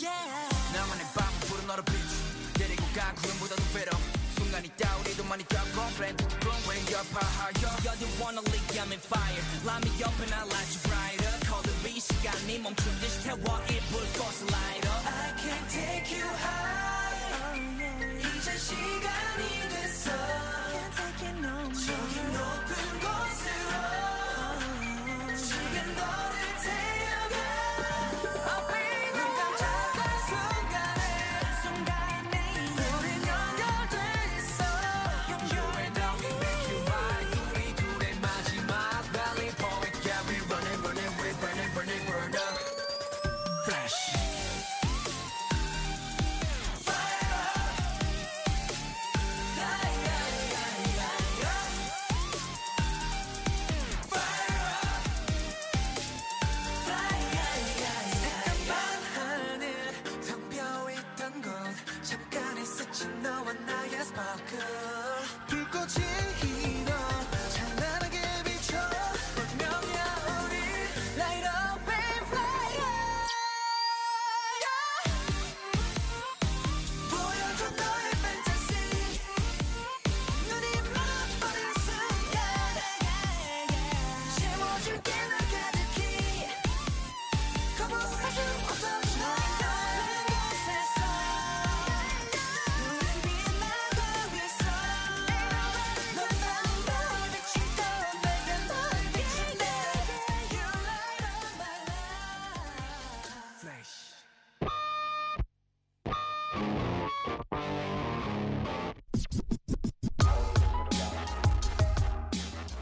yeah 0.00 0.48
나만의 0.72 1.06
밤 1.14 1.26
부른 1.48 1.66
너를 1.66 1.84
빛 1.84 1.94
데리고 2.54 2.84
가 2.94 3.12
구름보다 3.14 3.54
두 3.56 3.72
배로 3.74 3.92
순간 4.36 4.64
있다 4.64 4.96
우리도 4.98 5.24
많이 5.24 5.44
더 5.44 5.58
confident 5.76 6.16
Blown 6.40 6.62
when 6.66 6.80
you're 6.88 7.04
higher 7.12 7.52
You're 7.84 7.98
the 8.00 8.08
one 8.22 8.38
only 8.38 8.60
I'm 8.78 8.92
in 8.92 9.00
fire 9.00 9.42
Light 9.66 9.84
me 9.84 9.90
up 10.02 10.16
and 10.22 10.32
I 10.32 10.42
light 10.48 10.70
you 10.72 10.80
brighter 10.88 11.34
Cold 11.44 11.68
the 11.68 11.74
beat 11.84 12.00
시간이 12.00 12.58
멈춘 12.60 12.84
듯이 13.00 13.22
태워 13.24 13.60
이 13.68 13.78
불꽃을 13.92 14.48
light 14.48 14.71
저기 21.72 22.20
높 22.34 22.61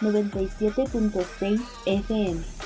97.6 0.00 1.58
FM. 1.86 2.57